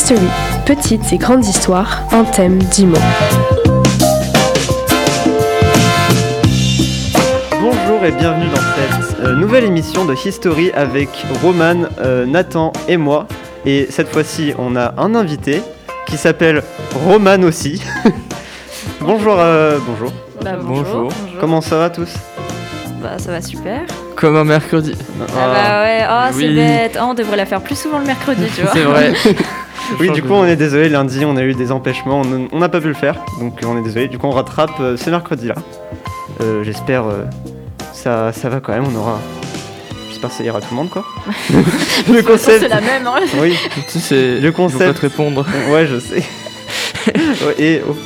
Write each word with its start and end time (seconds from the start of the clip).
History, 0.00 0.28
petites 0.64 1.12
et 1.12 1.18
grandes 1.18 1.44
histoires, 1.44 2.02
un 2.12 2.22
thème, 2.22 2.58
dix 2.58 2.86
mots. 2.86 2.96
Bonjour 7.60 8.04
et 8.04 8.12
bienvenue 8.12 8.46
dans 8.46 8.60
cette 8.60 9.18
euh, 9.18 9.34
nouvelle 9.34 9.64
émission 9.64 10.04
de 10.04 10.14
History 10.14 10.70
avec 10.70 11.08
Roman, 11.42 11.88
euh, 11.98 12.26
Nathan 12.26 12.72
et 12.86 12.96
moi. 12.96 13.26
Et 13.66 13.88
cette 13.90 14.08
fois-ci, 14.08 14.54
on 14.56 14.76
a 14.76 14.94
un 14.98 15.16
invité 15.16 15.62
qui 16.06 16.16
s'appelle 16.16 16.62
Roman 17.04 17.42
aussi. 17.42 17.82
bonjour, 19.00 19.34
euh, 19.40 19.80
bonjour. 19.84 20.12
Bah, 20.44 20.52
Bonjour. 20.62 21.12
Comment 21.40 21.60
ça 21.60 21.76
va 21.76 21.90
tous? 21.90 22.14
Bah 23.02 23.18
ça 23.18 23.32
va 23.32 23.42
super. 23.42 23.82
Comme 24.14 24.36
un 24.36 24.44
mercredi. 24.44 24.94
Ah, 25.20 25.24
bah 25.36 25.82
ouais, 25.82 26.06
oh 26.08 26.32
c'est 26.38 26.48
oui. 26.48 26.54
bête. 26.54 26.98
Oh, 27.00 27.06
on 27.10 27.14
devrait 27.14 27.36
la 27.36 27.46
faire 27.46 27.60
plus 27.60 27.76
souvent 27.76 27.98
le 27.98 28.06
mercredi, 28.06 28.44
tu 28.54 28.62
vois. 28.62 28.72
C'est 28.72 28.82
vrai. 28.84 29.12
Oui, 29.98 30.10
du 30.10 30.22
coup, 30.22 30.32
on 30.32 30.44
est 30.44 30.56
désolé, 30.56 30.88
lundi, 30.88 31.24
on 31.24 31.36
a 31.36 31.42
eu 31.42 31.54
des 31.54 31.72
empêchements, 31.72 32.22
on 32.52 32.58
n'a 32.58 32.68
pas 32.68 32.80
pu 32.80 32.88
le 32.88 32.94
faire, 32.94 33.16
donc 33.40 33.60
on 33.64 33.78
est 33.78 33.82
désolé. 33.82 34.08
Du 34.08 34.18
coup, 34.18 34.26
on 34.26 34.32
rattrape 34.32 34.78
euh, 34.80 34.96
ce 34.96 35.10
mercredi-là. 35.10 35.54
Euh, 36.40 36.62
J'espère 36.62 37.04
euh, 37.06 37.24
ça, 37.92 38.32
ça 38.32 38.48
va 38.48 38.60
quand 38.60 38.72
même, 38.72 38.84
on 38.84 38.98
aura. 38.98 39.18
J'espère 40.08 40.30
que 40.30 40.36
ça 40.36 40.44
ira 40.44 40.60
tout 40.60 40.68
le 40.70 40.76
monde, 40.76 40.90
quoi. 40.90 41.04
le 42.12 42.22
concept. 42.22 42.60
C'est 42.60 42.68
la 42.68 42.80
même, 42.80 43.06
hein. 43.06 43.20
Oui, 43.40 43.56
tu 43.90 43.98
sais. 43.98 44.40
Le 44.40 44.52
concept- 44.52 44.80
veux 44.80 44.86
pas 44.88 44.94
te 44.94 45.00
répondre. 45.00 45.46
ouais, 45.70 45.86
je 45.86 45.98
sais. 45.98 46.22
Et 47.58 47.80
oh. 47.88 47.96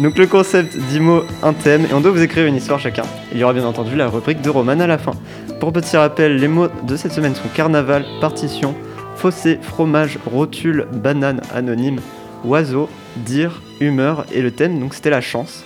Donc, 0.00 0.18
le 0.18 0.26
concept 0.26 0.76
10 0.76 1.00
mots, 1.00 1.22
un 1.42 1.52
thème, 1.52 1.86
et 1.88 1.94
on 1.94 2.00
doit 2.00 2.10
vous 2.10 2.22
écrire 2.22 2.46
une 2.46 2.56
histoire 2.56 2.80
chacun. 2.80 3.04
Il 3.32 3.38
y 3.38 3.44
aura 3.44 3.52
bien 3.52 3.64
entendu 3.64 3.94
la 3.94 4.08
rubrique 4.08 4.40
de 4.40 4.50
Roman 4.50 4.80
à 4.80 4.88
la 4.88 4.98
fin. 4.98 5.12
Pour 5.60 5.72
petit 5.72 5.96
rappel, 5.96 6.36
les 6.36 6.48
mots 6.48 6.66
de 6.82 6.96
cette 6.96 7.12
semaine 7.12 7.36
sont 7.36 7.48
carnaval, 7.54 8.04
partition, 8.20 8.74
fossé, 9.16 9.58
fromage, 9.60 10.18
rotule, 10.26 10.86
banane, 10.92 11.40
anonyme, 11.52 12.00
oiseau, 12.44 12.88
dire, 13.16 13.62
humeur, 13.80 14.26
et 14.32 14.42
le 14.42 14.50
thème, 14.50 14.78
donc 14.80 14.94
c'était 14.94 15.10
la 15.10 15.20
chance. 15.20 15.64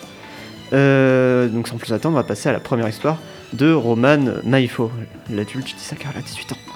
Euh, 0.73 1.49
donc 1.49 1.69
sans 1.69 1.77
plus 1.77 1.93
attendre, 1.93 2.17
on 2.17 2.21
va 2.21 2.27
passer 2.27 2.49
à 2.49 2.53
la 2.53 2.61
première 2.61 2.89
histoire 2.89 3.19
de 3.53 3.73
Roman 3.73 4.19
Maifo. 4.45 4.91
L'adulte, 5.31 5.69
je 5.69 5.75
dis 5.75 5.83
ça 5.83 5.97
car 5.97 6.13
elle 6.15 6.21
a 6.21 6.23
18 6.23 6.53
ans. 6.53 6.68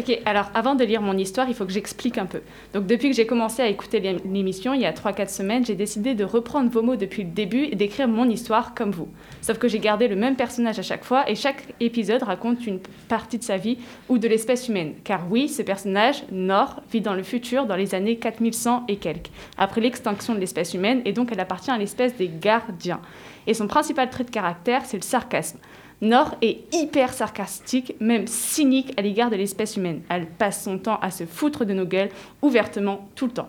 Ok, 0.00 0.18
alors 0.24 0.50
avant 0.54 0.74
de 0.76 0.82
lire 0.84 1.02
mon 1.02 1.14
histoire, 1.18 1.48
il 1.50 1.54
faut 1.54 1.66
que 1.66 1.72
j'explique 1.72 2.16
un 2.16 2.24
peu. 2.24 2.40
Donc 2.72 2.86
depuis 2.86 3.10
que 3.10 3.14
j'ai 3.16 3.26
commencé 3.26 3.60
à 3.60 3.66
écouter 3.68 4.00
l'ém- 4.00 4.20
l'émission, 4.24 4.72
il 4.72 4.80
y 4.80 4.86
a 4.86 4.92
3-4 4.92 5.28
semaines, 5.28 5.66
j'ai 5.66 5.74
décidé 5.74 6.14
de 6.14 6.24
reprendre 6.24 6.70
vos 6.70 6.80
mots 6.80 6.96
depuis 6.96 7.22
le 7.24 7.28
début 7.28 7.64
et 7.64 7.74
d'écrire 7.74 8.08
mon 8.08 8.26
histoire 8.30 8.74
comme 8.74 8.92
vous. 8.92 9.08
Sauf 9.42 9.58
que 9.58 9.68
j'ai 9.68 9.78
gardé 9.78 10.08
le 10.08 10.16
même 10.16 10.36
personnage 10.36 10.78
à 10.78 10.82
chaque 10.82 11.04
fois 11.04 11.28
et 11.28 11.34
chaque 11.34 11.74
épisode 11.80 12.22
raconte 12.22 12.66
une 12.66 12.78
partie 13.08 13.36
de 13.36 13.42
sa 13.44 13.58
vie 13.58 13.76
ou 14.08 14.16
de 14.16 14.26
l'espèce 14.26 14.68
humaine. 14.68 14.94
Car 15.04 15.20
oui, 15.30 15.50
ce 15.50 15.60
personnage, 15.60 16.24
Nord, 16.32 16.80
vit 16.90 17.02
dans 17.02 17.14
le 17.14 17.22
futur 17.22 17.66
dans 17.66 17.76
les 17.76 17.94
années 17.94 18.16
4100 18.16 18.84
et 18.88 18.96
quelques, 18.96 19.30
après 19.58 19.82
l'extinction 19.82 20.34
de 20.34 20.40
l'espèce 20.40 20.72
humaine 20.72 21.02
et 21.04 21.12
donc 21.12 21.28
elle 21.30 21.40
appartient 21.40 21.70
à 21.70 21.76
l'espèce 21.76 22.16
des 22.16 22.30
gardiens. 22.40 23.00
Et 23.46 23.52
son 23.52 23.66
principal 23.66 24.08
trait 24.08 24.24
de 24.24 24.30
caractère, 24.30 24.86
c'est 24.86 24.96
le 24.96 25.02
sarcasme. 25.02 25.58
Nord 26.02 26.36
est 26.40 26.60
hyper 26.74 27.12
sarcastique, 27.12 27.94
même 28.00 28.26
cynique 28.26 28.94
à 28.96 29.02
l'égard 29.02 29.28
de 29.30 29.36
l'espèce 29.36 29.76
humaine. 29.76 30.00
Elle 30.08 30.26
passe 30.26 30.64
son 30.64 30.78
temps 30.78 30.98
à 31.02 31.10
se 31.10 31.24
foutre 31.24 31.66
de 31.66 31.74
nos 31.74 31.84
gueules 31.84 32.08
ouvertement 32.40 33.06
tout 33.14 33.26
le 33.26 33.32
temps. 33.32 33.48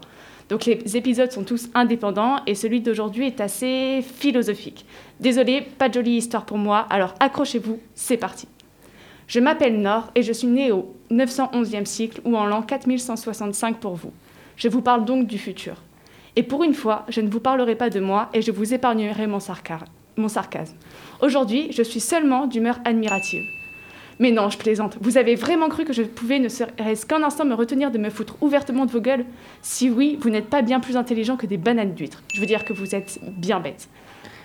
Donc 0.49 0.65
les 0.65 0.97
épisodes 0.97 1.31
sont 1.31 1.45
tous 1.45 1.69
indépendants 1.73 2.39
et 2.45 2.55
celui 2.55 2.81
d'aujourd'hui 2.81 3.25
est 3.27 3.39
assez 3.39 4.01
philosophique. 4.01 4.85
Désolé, 5.21 5.61
pas 5.61 5.87
de 5.87 5.93
jolie 5.93 6.17
histoire 6.17 6.45
pour 6.45 6.57
moi, 6.57 6.79
alors 6.89 7.15
accrochez-vous, 7.21 7.79
c'est 7.95 8.17
parti. 8.17 8.49
Je 9.27 9.39
m'appelle 9.39 9.79
Nord 9.79 10.11
et 10.15 10.23
je 10.23 10.33
suis 10.33 10.47
né 10.47 10.73
au 10.73 10.93
911e 11.09 11.85
cycle 11.85 12.19
ou 12.25 12.35
en 12.35 12.45
l'an 12.45 12.63
4165 12.63 13.77
pour 13.79 13.95
vous. 13.95 14.11
Je 14.57 14.67
vous 14.67 14.81
parle 14.81 15.05
donc 15.05 15.25
du 15.25 15.37
futur. 15.37 15.75
Et 16.35 16.43
pour 16.43 16.65
une 16.65 16.73
fois, 16.73 17.05
je 17.07 17.21
ne 17.21 17.29
vous 17.29 17.39
parlerai 17.39 17.75
pas 17.75 17.89
de 17.89 18.01
moi 18.01 18.27
et 18.33 18.41
je 18.41 18.51
vous 18.51 18.73
épargnerai 18.73 19.27
mon, 19.27 19.39
sarcar- 19.39 19.85
mon 20.21 20.29
sarcasme. 20.29 20.75
Aujourd'hui, 21.21 21.71
je 21.71 21.83
suis 21.83 21.99
seulement 21.99 22.47
d'humeur 22.47 22.79
admirative. 22.85 23.43
Mais 24.19 24.31
non, 24.31 24.49
je 24.49 24.57
plaisante. 24.57 24.97
Vous 25.01 25.17
avez 25.17 25.35
vraiment 25.35 25.67
cru 25.67 25.83
que 25.83 25.93
je 25.93 26.03
pouvais 26.03 26.37
ne 26.37 26.47
serait-ce 26.47 27.05
qu'un 27.07 27.23
instant 27.23 27.43
me 27.43 27.55
retenir 27.55 27.89
de 27.89 27.97
me 27.97 28.11
foutre 28.11 28.37
ouvertement 28.41 28.85
de 28.85 28.91
vos 28.91 29.01
gueules? 29.01 29.25
Si 29.63 29.89
oui, 29.89 30.17
vous 30.21 30.29
n'êtes 30.29 30.47
pas 30.47 30.61
bien 30.61 30.79
plus 30.79 30.95
intelligent 30.95 31.37
que 31.37 31.47
des 31.47 31.57
bananes 31.57 31.95
d'huîtres. 31.95 32.21
Je 32.35 32.39
veux 32.39 32.45
dire 32.45 32.63
que 32.63 32.71
vous 32.71 32.93
êtes 32.93 33.19
bien 33.23 33.59
bêtes. 33.59 33.89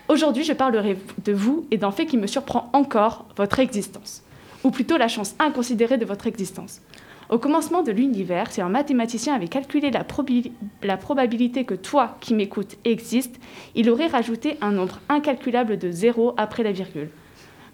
Aujourd'hui, 0.09 0.44
je 0.44 0.54
parlerai 0.54 0.97
de 1.25 1.32
vous 1.32 1.66
et 1.70 1.76
d'un 1.76 1.91
fait 1.91 2.06
qui 2.06 2.16
me 2.16 2.26
surprend 2.26 2.70
encore, 2.72 3.26
votre 3.37 3.58
existence. 3.58 4.22
Ou 4.64 4.70
plutôt 4.70 4.97
la 4.97 5.08
chance 5.08 5.34
inconsidérée 5.38 5.98
de 5.98 6.06
votre 6.06 6.26
existence. 6.26 6.81
Au 7.28 7.38
commencement 7.38 7.82
de 7.82 7.91
l'univers, 7.91 8.53
si 8.53 8.60
un 8.60 8.69
mathématicien 8.69 9.34
avait 9.34 9.48
calculé 9.48 9.91
la, 9.91 10.97
probabilité 10.97 11.64
que 11.64 11.75
toi, 11.75 12.16
qui 12.20 12.34
m'écoutes, 12.34 12.76
existes, 12.84 13.41
il 13.75 13.91
aurait 13.91 14.06
rajouté 14.06 14.56
un 14.60 14.70
nombre 14.70 15.00
incalculable 15.09 15.76
de 15.76 15.91
zéros 15.91 16.34
après 16.37 16.62
la 16.62 16.70
virgule. 16.70 17.10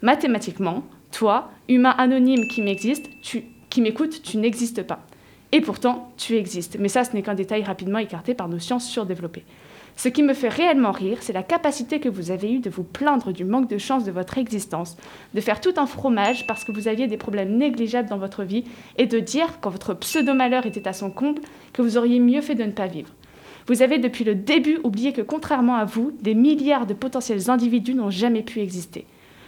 Mathématiquement, 0.00 0.84
toi, 1.10 1.50
humain 1.68 1.94
anonyme 1.98 2.48
qui 2.48 2.62
m'existe, 2.62 3.10
qui 3.20 3.80
m'écoute, 3.82 4.22
tu 4.22 4.38
n'existes 4.38 4.84
pas. 4.84 5.00
Et 5.52 5.60
pourtant, 5.60 6.10
tu 6.16 6.36
existes. 6.36 6.78
Mais 6.80 6.88
ça, 6.88 7.04
ce 7.04 7.12
n'est 7.12 7.22
qu'un 7.22 7.34
détail 7.34 7.62
rapidement 7.62 7.98
écarté 7.98 8.32
par 8.32 8.48
nos 8.48 8.58
sciences 8.58 8.88
surdéveloppées. 8.88 9.44
Ce 9.96 10.08
qui 10.08 10.22
me 10.22 10.34
fait 10.34 10.48
réellement 10.48 10.90
rire, 10.90 11.18
c'est 11.20 11.32
la 11.32 11.42
capacité 11.42 12.00
que 12.00 12.08
vous 12.08 12.30
avez 12.30 12.52
eue 12.52 12.58
de 12.58 12.70
vous 12.70 12.82
plaindre 12.82 13.32
du 13.32 13.44
manque 13.44 13.68
de 13.68 13.78
chance 13.78 14.04
de 14.04 14.10
votre 14.10 14.38
existence, 14.38 14.96
de 15.34 15.40
faire 15.40 15.60
tout 15.60 15.74
un 15.76 15.86
fromage 15.86 16.46
parce 16.46 16.64
que 16.64 16.72
vous 16.72 16.88
aviez 16.88 17.06
des 17.06 17.16
problèmes 17.16 17.56
négligeables 17.56 18.08
dans 18.08 18.18
votre 18.18 18.42
vie, 18.42 18.64
et 18.98 19.06
de 19.06 19.20
dire, 19.20 19.60
quand 19.60 19.70
votre 19.70 19.94
pseudo-malheur 19.94 20.66
était 20.66 20.88
à 20.88 20.92
son 20.92 21.10
comble, 21.10 21.42
que 21.72 21.82
vous 21.82 21.96
auriez 21.96 22.20
mieux 22.20 22.40
fait 22.40 22.54
de 22.54 22.64
ne 22.64 22.72
pas 22.72 22.86
vivre. 22.86 23.10
Vous 23.68 23.82
avez 23.82 23.98
depuis 23.98 24.24
le 24.24 24.34
début 24.34 24.78
oublié 24.82 25.12
que 25.12 25.20
contrairement 25.20 25.76
à 25.76 25.84
vous, 25.84 26.12
des 26.20 26.34
milliards 26.34 26.86
de 26.86 26.94
potentiels 26.94 27.50
individus 27.50 27.94
n'ont 27.94 28.10
jamais 28.10 28.42
pu 28.42 28.60
exister. 28.60 29.06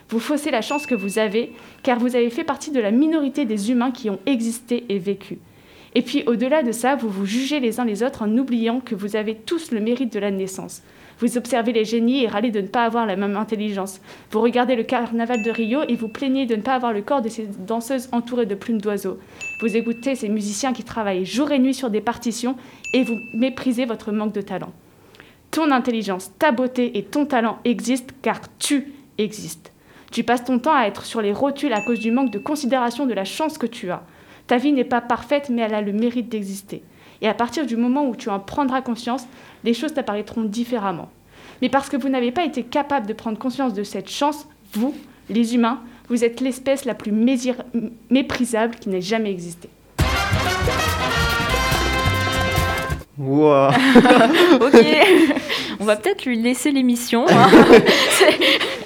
Vous 0.08 0.20
faussez 0.20 0.50
la 0.50 0.62
chance 0.62 0.86
que 0.86 0.94
vous 0.94 1.18
avez, 1.18 1.52
car 1.82 1.98
vous 1.98 2.14
avez 2.14 2.30
fait 2.30 2.44
partie 2.44 2.70
de 2.70 2.80
la 2.80 2.90
minorité 2.90 3.44
des 3.44 3.70
humains 3.70 3.90
qui 3.90 4.10
ont 4.10 4.20
existé 4.26 4.84
et 4.88 4.98
vécu. 4.98 5.38
Et 5.94 6.02
puis 6.02 6.24
au-delà 6.26 6.62
de 6.62 6.72
ça, 6.72 6.96
vous 6.96 7.08
vous 7.08 7.26
jugez 7.26 7.60
les 7.60 7.78
uns 7.78 7.84
les 7.84 8.02
autres 8.02 8.22
en 8.22 8.36
oubliant 8.36 8.80
que 8.80 8.94
vous 8.94 9.16
avez 9.16 9.34
tous 9.34 9.70
le 9.70 9.80
mérite 9.80 10.12
de 10.12 10.18
la 10.18 10.30
naissance. 10.30 10.82
Vous 11.20 11.38
observez 11.38 11.72
les 11.72 11.84
génies 11.84 12.24
et 12.24 12.28
râlez 12.28 12.50
de 12.50 12.60
ne 12.60 12.66
pas 12.66 12.84
avoir 12.84 13.06
la 13.06 13.14
même 13.14 13.36
intelligence. 13.36 14.00
Vous 14.32 14.40
regardez 14.40 14.74
le 14.74 14.82
carnaval 14.82 15.42
de 15.44 15.50
Rio 15.50 15.82
et 15.88 15.94
vous 15.94 16.08
plaignez 16.08 16.46
de 16.46 16.56
ne 16.56 16.62
pas 16.62 16.74
avoir 16.74 16.92
le 16.92 17.02
corps 17.02 17.22
de 17.22 17.28
ces 17.28 17.46
danseuses 17.46 18.08
entourées 18.10 18.46
de 18.46 18.56
plumes 18.56 18.80
d'oiseaux. 18.80 19.18
Vous 19.60 19.76
écoutez 19.76 20.16
ces 20.16 20.28
musiciens 20.28 20.72
qui 20.72 20.82
travaillent 20.82 21.24
jour 21.24 21.52
et 21.52 21.60
nuit 21.60 21.74
sur 21.74 21.90
des 21.90 22.00
partitions 22.00 22.56
et 22.92 23.04
vous 23.04 23.16
méprisez 23.34 23.84
votre 23.84 24.10
manque 24.10 24.34
de 24.34 24.40
talent. 24.40 24.72
Ton 25.52 25.70
intelligence, 25.70 26.32
ta 26.40 26.50
beauté 26.50 26.98
et 26.98 27.04
ton 27.04 27.26
talent 27.26 27.60
existent 27.64 28.12
car 28.22 28.40
tu 28.58 28.92
existes. 29.18 29.72
Tu 30.10 30.24
passes 30.24 30.44
ton 30.44 30.58
temps 30.58 30.74
à 30.74 30.86
être 30.86 31.04
sur 31.04 31.22
les 31.22 31.32
rotules 31.32 31.72
à 31.72 31.80
cause 31.80 32.00
du 32.00 32.10
manque 32.10 32.32
de 32.32 32.38
considération 32.40 33.06
de 33.06 33.14
la 33.14 33.24
chance 33.24 33.56
que 33.56 33.66
tu 33.66 33.90
as. 33.90 34.02
Ta 34.46 34.58
vie 34.58 34.72
n'est 34.72 34.84
pas 34.84 35.00
parfaite, 35.00 35.48
mais 35.50 35.62
elle 35.62 35.74
a 35.74 35.80
le 35.80 35.92
mérite 35.92 36.28
d'exister. 36.28 36.82
Et 37.22 37.28
à 37.28 37.34
partir 37.34 37.64
du 37.64 37.76
moment 37.76 38.06
où 38.06 38.14
tu 38.14 38.28
en 38.28 38.38
prendras 38.40 38.82
conscience, 38.82 39.26
les 39.64 39.72
choses 39.72 39.94
t'apparaîtront 39.94 40.42
différemment. 40.42 41.10
Mais 41.62 41.70
parce 41.70 41.88
que 41.88 41.96
vous 41.96 42.08
n'avez 42.10 42.30
pas 42.32 42.44
été 42.44 42.62
capable 42.62 43.06
de 43.06 43.14
prendre 43.14 43.38
conscience 43.38 43.72
de 43.72 43.82
cette 43.82 44.10
chance, 44.10 44.46
vous, 44.74 44.94
les 45.30 45.54
humains, 45.54 45.80
vous 46.10 46.24
êtes 46.24 46.42
l'espèce 46.42 46.84
la 46.84 46.94
plus 46.94 47.12
méprisable 48.10 48.74
qui 48.74 48.90
n'ait 48.90 49.00
jamais 49.00 49.30
existé. 49.30 49.70
Wouah 53.16 53.70
ok. 54.60 54.74
On 55.80 55.84
va 55.84 55.96
peut-être 55.96 56.24
lui 56.26 56.36
laisser 56.40 56.72
l'émission. 56.72 57.24
hein. 57.28 57.48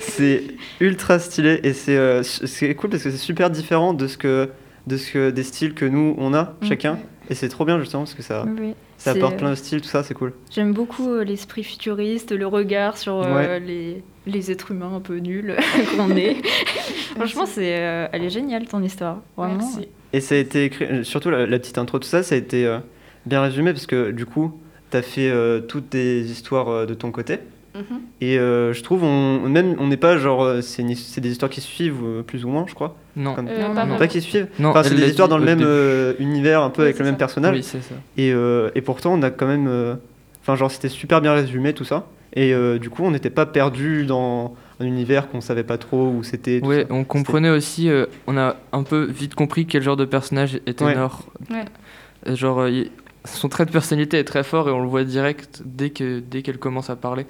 C'est 0.00 0.42
ultra 0.80 1.18
stylé 1.18 1.60
et 1.62 1.72
c'est 1.72 1.96
euh, 1.96 2.22
c'est 2.22 2.74
cool 2.74 2.90
parce 2.90 3.04
que 3.04 3.10
c'est 3.10 3.16
super 3.16 3.50
différent 3.50 3.94
de 3.94 4.06
ce 4.08 4.18
que 4.18 4.50
de 4.88 4.96
ce 4.96 5.12
que 5.12 5.30
des 5.30 5.42
styles 5.44 5.74
que 5.74 5.84
nous 5.84 6.14
on 6.18 6.34
a 6.34 6.54
Mm. 6.60 6.66
chacun 6.66 6.98
et 7.30 7.34
c'est 7.34 7.48
trop 7.48 7.64
bien 7.64 7.78
justement 7.78 8.02
parce 8.04 8.14
que 8.14 8.22
ça 8.22 8.44
Oui, 8.58 8.74
ça 8.96 9.10
apporte 9.12 9.36
plein 9.36 9.50
de 9.50 9.54
styles 9.54 9.80
tout 9.82 9.88
ça 9.88 10.02
c'est 10.02 10.14
cool. 10.14 10.32
J'aime 10.50 10.72
beaucoup 10.72 11.08
euh, 11.10 11.22
l'esprit 11.24 11.62
futuriste, 11.62 12.32
le 12.32 12.46
regard 12.46 12.96
sur 12.96 13.22
euh, 13.22 13.34
Ouais. 13.36 13.60
les, 13.60 14.02
les 14.26 14.50
êtres 14.50 14.70
humains 14.72 14.94
un 14.96 15.00
peu 15.00 15.16
nuls 15.18 15.54
qu'on 15.96 16.16
est. 16.16 16.36
Franchement, 17.16 17.46
c'est, 17.46 17.78
euh, 17.78 18.06
elle 18.12 18.24
est 18.24 18.30
géniale 18.30 18.66
ton 18.66 18.82
histoire. 18.82 19.20
Vraiment. 19.36 19.58
Merci. 19.58 19.88
Et 20.12 20.20
ça 20.20 20.34
a 20.34 20.38
été 20.38 20.64
écrit 20.64 21.04
surtout 21.04 21.30
la, 21.30 21.46
la 21.46 21.58
petite 21.58 21.76
intro 21.78 21.98
tout 21.98 22.08
ça 22.08 22.22
ça 22.22 22.34
a 22.34 22.38
été 22.38 22.64
euh, 22.66 22.78
bien 23.26 23.42
résumé 23.42 23.72
parce 23.72 23.86
que 23.86 24.10
du 24.10 24.24
coup 24.24 24.58
t'as 24.90 25.02
fait 25.02 25.28
euh, 25.28 25.60
toutes 25.60 25.90
tes 25.90 26.20
histoires 26.20 26.68
euh, 26.70 26.86
de 26.86 26.94
ton 26.94 27.10
côté 27.10 27.40
Mhm. 27.78 28.00
et 28.20 28.38
euh, 28.38 28.72
je 28.72 28.82
trouve 28.82 29.04
on 29.04 29.40
même 29.48 29.76
on 29.78 29.86
n'est 29.86 29.96
pas 29.96 30.16
genre 30.18 30.42
euh, 30.42 30.60
c'est 30.60 30.82
une 30.82 30.90
his- 30.90 30.96
c'est 30.96 31.20
des 31.20 31.30
histoires 31.30 31.50
qui 31.50 31.60
se 31.60 31.66
suivent 31.68 32.02
euh, 32.04 32.22
plus 32.22 32.44
ou 32.44 32.48
moins 32.48 32.64
je 32.68 32.74
crois. 32.74 32.96
Non. 33.16 33.34
Comme- 33.34 33.48
Euh, 33.48 33.52
Non, 33.56 33.62
pas 33.62 33.68
non, 33.68 33.74
vraiment. 33.74 33.96
Pas 33.98 34.06
qui 34.08 34.20
se 34.20 34.28
suivent. 34.28 34.48
Non, 34.58 34.70
Enfin 34.70 34.82
c'est 34.82 34.94
des 34.94 35.08
histoires 35.08 35.28
dans 35.28 35.38
le 35.38 35.44
même 35.44 35.60
euh, 35.62 36.14
univers 36.18 36.62
un 36.62 36.70
peu 36.70 36.82
Oui, 36.82 36.86
avec 36.88 36.98
le 36.98 37.04
même 37.04 37.14
ça. 37.14 37.18
personnage. 37.18 37.56
Oui, 37.56 37.62
c'est 37.62 37.82
ça. 37.82 37.94
Et, 38.16 38.32
euh, 38.32 38.70
et 38.74 38.80
pourtant, 38.80 39.12
on 39.14 39.22
a 39.22 39.30
quand 39.30 39.46
même. 39.46 39.66
euh, 39.68 39.94
Enfin, 40.42 40.56
genre, 40.56 40.70
c'était 40.70 40.88
super 40.88 41.20
bien 41.20 41.34
résumé 41.34 41.74
tout 41.74 41.84
ça. 41.84 42.06
Et 42.32 42.54
euh, 42.54 42.78
du 42.78 42.88
coup, 42.90 43.02
on 43.04 43.10
n'était 43.10 43.28
pas 43.30 43.44
perdu 43.46 44.06
dans 44.06 44.54
un 44.80 44.84
univers 44.86 45.28
qu'on 45.28 45.40
savait 45.42 45.62
pas 45.64 45.76
trop 45.78 46.08
où 46.08 46.22
c'était. 46.22 46.64
Ouais, 46.64 46.86
ça. 46.88 46.94
on 46.94 47.04
comprenait 47.04 47.50
aussi, 47.50 47.90
euh, 47.90 48.06
on 48.26 48.36
a 48.38 48.56
un 48.72 48.82
peu 48.82 49.04
vite 49.04 49.34
compris 49.34 49.66
quel 49.66 49.82
genre 49.82 49.96
de 49.96 50.04
personnage 50.06 50.58
était 50.66 50.84
Ouais. 50.84 50.94
Nord. 50.94 51.26
Ouais. 51.50 52.34
Genre, 52.34 52.60
euh, 52.60 52.84
son 53.24 53.48
trait 53.50 53.66
de 53.66 53.70
personnalité 53.70 54.18
est 54.18 54.24
très 54.24 54.42
fort 54.42 54.68
et 54.68 54.72
on 54.72 54.80
le 54.80 54.88
voit 54.88 55.04
direct 55.04 55.62
dès 55.66 55.90
que 55.90 56.20
dès 56.20 56.40
qu'elle 56.42 56.58
commence 56.58 56.88
à 56.88 56.96
parler. 56.96 57.26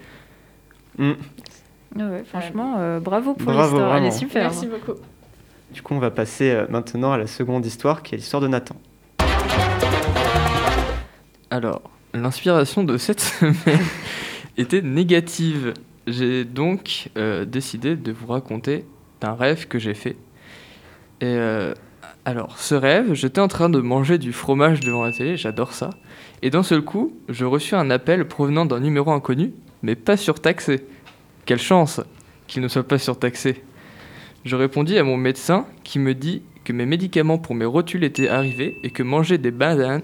Mm. 0.99 1.13
Ouais, 1.97 2.25
franchement, 2.25 2.77
euh, 2.79 3.01
bravo 3.01 3.35
pour 3.35 3.51
Bravo, 3.53 3.77
l'histoire, 3.77 3.97
elle 3.97 4.05
est 4.05 4.11
super. 4.11 4.43
Merci 4.43 4.67
beaucoup. 4.67 4.99
Du 5.73 5.83
coup, 5.83 5.95
on 5.95 5.99
va 5.99 6.11
passer 6.11 6.51
euh, 6.51 6.67
maintenant 6.69 7.13
à 7.13 7.19
la 7.19 7.27
seconde 7.27 7.65
histoire 7.65 8.03
qui 8.03 8.15
est 8.15 8.19
l'histoire 8.19 8.43
de 8.43 8.49
Nathan. 8.49 8.77
Alors, 11.51 11.83
l'inspiration 12.15 12.85
de 12.85 12.97
cette 12.97 13.21
semaine 13.21 13.85
était 14.57 14.83
négative. 14.83 15.75
J'ai 16.07 16.45
donc 16.45 17.11
euh, 17.17 17.45
décidé 17.45 17.97
de 17.97 18.13
vous 18.13 18.27
raconter 18.27 18.87
d'un 19.21 19.35
rêve 19.35 19.69
que 19.69 19.79
j'ai 19.79 19.95
fait. 19.95 20.17
Et 21.21 21.27
euh, 21.27 21.75
alors, 22.25 22.59
ce 22.59 22.75
rêve, 22.75 23.13
j'étais 23.15 23.41
en 23.41 23.49
train 23.49 23.69
de 23.69 23.81
manger 23.81 24.19
du 24.19 24.33
fromage 24.33 24.81
devant 24.81 25.05
la 25.05 25.13
télé, 25.13 25.37
j'adore 25.37 25.73
ça. 25.73 25.91
Et 26.43 26.51
d'un 26.51 26.63
seul 26.63 26.83
coup, 26.83 27.17
je 27.29 27.45
reçus 27.45 27.75
un 27.75 27.91
appel 27.91 28.27
provenant 28.27 28.65
d'un 28.65 28.81
numéro 28.81 29.11
inconnu, 29.11 29.53
mais 29.83 29.95
pas 29.95 30.17
surtaxé. 30.17 30.85
Quelle 31.47 31.59
chance 31.59 32.01
qu'il 32.49 32.63
ne 32.63 32.69
soit 32.69 32.89
pas 32.89 32.99
surtaxé. 32.99 33.63
Je 34.45 34.57
répondis 34.57 34.99
à 34.99 35.05
mon 35.05 35.17
médecin 35.17 35.67
qui 35.85 35.99
me 35.99 36.15
dit 36.15 36.43
que 36.65 36.73
mes 36.73 36.87
médicaments 36.87 37.39
pour 37.39 37.55
mes 37.55 37.65
rotules 37.65 38.05
étaient 38.05 38.29
arrivés 38.29 38.77
et 38.83 38.91
que 38.91 39.03
manger 39.03 39.39
des 39.39 39.51
bananes, 39.51 40.03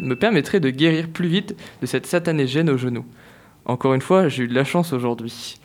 me 0.00 0.14
permettrait 0.14 0.60
de 0.60 0.70
guérir 0.70 1.08
plus 1.08 1.28
vite 1.28 1.56
de 1.80 1.86
cette 1.86 2.06
satanée 2.06 2.46
gêne 2.46 2.70
au 2.70 2.76
genou. 2.76 3.04
Encore 3.64 3.94
une 3.94 4.00
fois, 4.00 4.28
j'ai 4.28 4.44
eu 4.44 4.48
de 4.48 4.54
la 4.54 4.64
chance 4.64 4.92
aujourd'hui. 4.92 5.58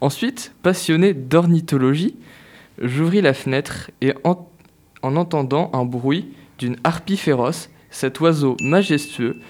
Ensuite, 0.00 0.52
passionné 0.62 1.14
d'ornithologie, 1.14 2.16
j'ouvris 2.80 3.20
la 3.20 3.34
fenêtre 3.34 3.90
et 4.00 4.14
en 4.24 5.16
entendant 5.16 5.70
un 5.72 5.84
bruit 5.84 6.28
d'une 6.58 6.76
harpie 6.84 7.16
féroce, 7.16 7.70
cet 7.90 8.20
oiseau 8.20 8.56
majestueux, 8.60 9.40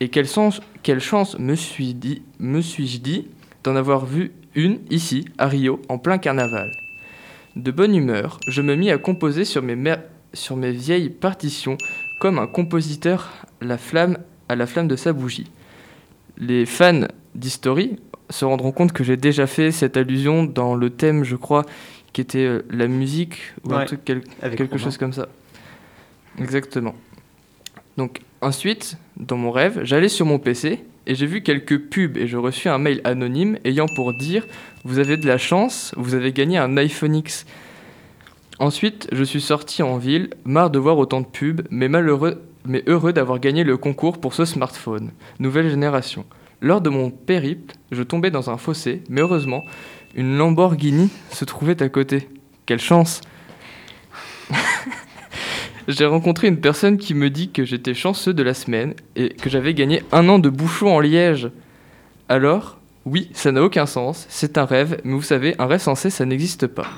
et 0.00 0.08
quelle, 0.08 0.28
sens- 0.28 0.60
quelle 0.82 1.00
chance 1.00 1.38
me 1.38 1.54
suis 1.54 1.94
dit, 1.94 2.22
me 2.38 2.60
suis-je 2.60 2.98
dit 3.00 3.28
d'en 3.64 3.76
avoir 3.76 4.06
vu 4.06 4.32
une 4.54 4.78
ici, 4.90 5.24
à 5.38 5.46
Rio, 5.48 5.80
en 5.88 5.98
plein 5.98 6.18
carnaval. 6.18 6.70
De 7.56 7.70
bonne 7.70 7.94
humeur, 7.94 8.38
je 8.46 8.62
me 8.62 8.74
mis 8.76 8.90
à 8.90 8.98
composer 8.98 9.44
sur 9.44 9.62
mes, 9.62 9.76
mer- 9.76 10.02
sur 10.32 10.56
mes 10.56 10.70
vieilles 10.72 11.10
partitions 11.10 11.76
comme 12.20 12.38
un 12.38 12.46
compositeur 12.46 13.32
la 13.60 13.78
flamme, 13.78 14.18
à 14.48 14.54
la 14.56 14.66
flamme 14.66 14.88
de 14.88 14.96
sa 14.96 15.12
bougie. 15.12 15.50
Les 16.36 16.66
fans 16.66 17.06
d'History 17.34 17.98
se 18.30 18.44
rendront 18.44 18.70
compte 18.72 18.92
que 18.92 19.02
j'ai 19.02 19.16
déjà 19.16 19.46
fait 19.46 19.72
cette 19.72 19.96
allusion 19.96 20.44
dans 20.44 20.74
le 20.76 20.90
thème, 20.90 21.24
je 21.24 21.34
crois, 21.36 21.64
qui 22.12 22.20
était 22.20 22.44
euh, 22.46 22.62
la 22.70 22.86
musique 22.86 23.38
ou 23.64 23.74
un 23.74 23.84
truc 23.84 24.00
quel- 24.04 24.22
quelque 24.40 24.70
Romain. 24.72 24.84
chose 24.84 24.96
comme 24.98 25.12
ça. 25.12 25.28
Exactement. 26.38 26.94
Donc 27.96 28.20
ensuite, 28.40 28.96
dans 29.18 29.36
mon 29.36 29.50
rêve, 29.50 29.80
j'allais 29.82 30.08
sur 30.08 30.26
mon 30.26 30.38
PC 30.38 30.84
et 31.06 31.14
j'ai 31.14 31.26
vu 31.26 31.42
quelques 31.42 31.78
pubs 31.78 32.16
et 32.16 32.26
je 32.26 32.36
reçus 32.36 32.68
un 32.68 32.78
mail 32.78 33.00
anonyme 33.04 33.58
ayant 33.64 33.86
pour 33.94 34.12
dire 34.14 34.46
vous 34.84 34.98
avez 34.98 35.16
de 35.16 35.26
la 35.26 35.38
chance, 35.38 35.92
vous 35.96 36.14
avez 36.14 36.32
gagné 36.32 36.58
un 36.58 36.76
iPhone 36.76 37.16
X. 37.16 37.44
Ensuite, 38.60 39.08
je 39.12 39.24
suis 39.24 39.40
sorti 39.40 39.82
en 39.82 39.98
ville, 39.98 40.30
marre 40.44 40.70
de 40.70 40.78
voir 40.78 40.98
autant 40.98 41.20
de 41.20 41.26
pubs, 41.26 41.62
mais 41.70 41.88
malheureux, 41.88 42.42
mais 42.64 42.82
heureux 42.86 43.12
d'avoir 43.12 43.38
gagné 43.38 43.64
le 43.64 43.76
concours 43.76 44.18
pour 44.18 44.34
ce 44.34 44.44
smartphone, 44.44 45.10
nouvelle 45.38 45.70
génération. 45.70 46.24
Lors 46.60 46.80
de 46.80 46.90
mon 46.90 47.10
périple, 47.10 47.74
je 47.92 48.02
tombais 48.02 48.30
dans 48.30 48.50
un 48.50 48.56
fossé, 48.56 49.02
mais 49.08 49.20
heureusement, 49.20 49.64
une 50.16 50.36
Lamborghini 50.36 51.10
se 51.30 51.44
trouvait 51.44 51.80
à 51.82 51.88
côté. 51.88 52.28
Quelle 52.66 52.80
chance 52.80 53.20
J'ai 55.88 56.04
rencontré 56.04 56.48
une 56.48 56.60
personne 56.60 56.98
qui 56.98 57.14
me 57.14 57.30
dit 57.30 57.48
que 57.48 57.64
j'étais 57.64 57.94
chanceux 57.94 58.34
de 58.34 58.42
la 58.42 58.52
semaine 58.52 58.92
et 59.16 59.30
que 59.30 59.48
j'avais 59.48 59.72
gagné 59.72 60.02
un 60.12 60.28
an 60.28 60.38
de 60.38 60.50
bouchon 60.50 60.94
en 60.94 61.00
Liège. 61.00 61.50
Alors, 62.28 62.78
oui, 63.06 63.30
ça 63.32 63.52
n'a 63.52 63.62
aucun 63.62 63.86
sens, 63.86 64.26
c'est 64.28 64.58
un 64.58 64.66
rêve, 64.66 65.00
mais 65.04 65.14
vous 65.14 65.22
savez, 65.22 65.54
un 65.58 65.64
rêve 65.64 65.80
sensé, 65.80 66.10
ça 66.10 66.26
n'existe 66.26 66.66
pas. 66.66 66.88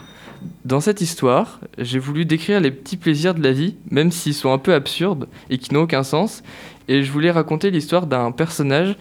Dans 0.64 0.80
cette 0.80 1.00
histoire, 1.00 1.60
j'ai 1.78 2.00
voulu 2.00 2.24
décrire 2.24 2.58
les 2.58 2.72
petits 2.72 2.96
plaisirs 2.96 3.34
de 3.34 3.44
la 3.44 3.52
vie, 3.52 3.76
même 3.92 4.10
s'ils 4.10 4.34
sont 4.34 4.52
un 4.52 4.58
peu 4.58 4.74
absurdes 4.74 5.28
et 5.50 5.58
qui 5.58 5.72
n'ont 5.72 5.82
aucun 5.82 6.02
sens, 6.02 6.42
et 6.88 7.04
je 7.04 7.12
voulais 7.12 7.30
raconter 7.30 7.70
l'histoire 7.70 8.08
d'un 8.08 8.32
personnage 8.32 8.96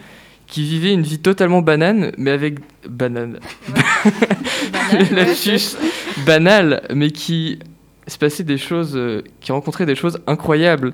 qui 0.46 0.64
vivait 0.66 0.94
une 0.94 1.02
vie 1.02 1.20
totalement 1.20 1.64
banane, 1.64 2.12
mais 2.16 2.30
avec... 2.30 2.60
banane... 2.88 3.40
Lapsus 5.12 5.78
banal, 6.26 6.84
mais 6.94 7.10
qui 7.10 7.60
se 8.10 8.18
passait 8.18 8.44
des 8.44 8.58
choses, 8.58 8.94
euh, 8.96 9.22
qui 9.42 9.52
rencontrait 9.52 9.86
des 9.86 9.96
choses 9.96 10.20
incroyables. 10.28 10.94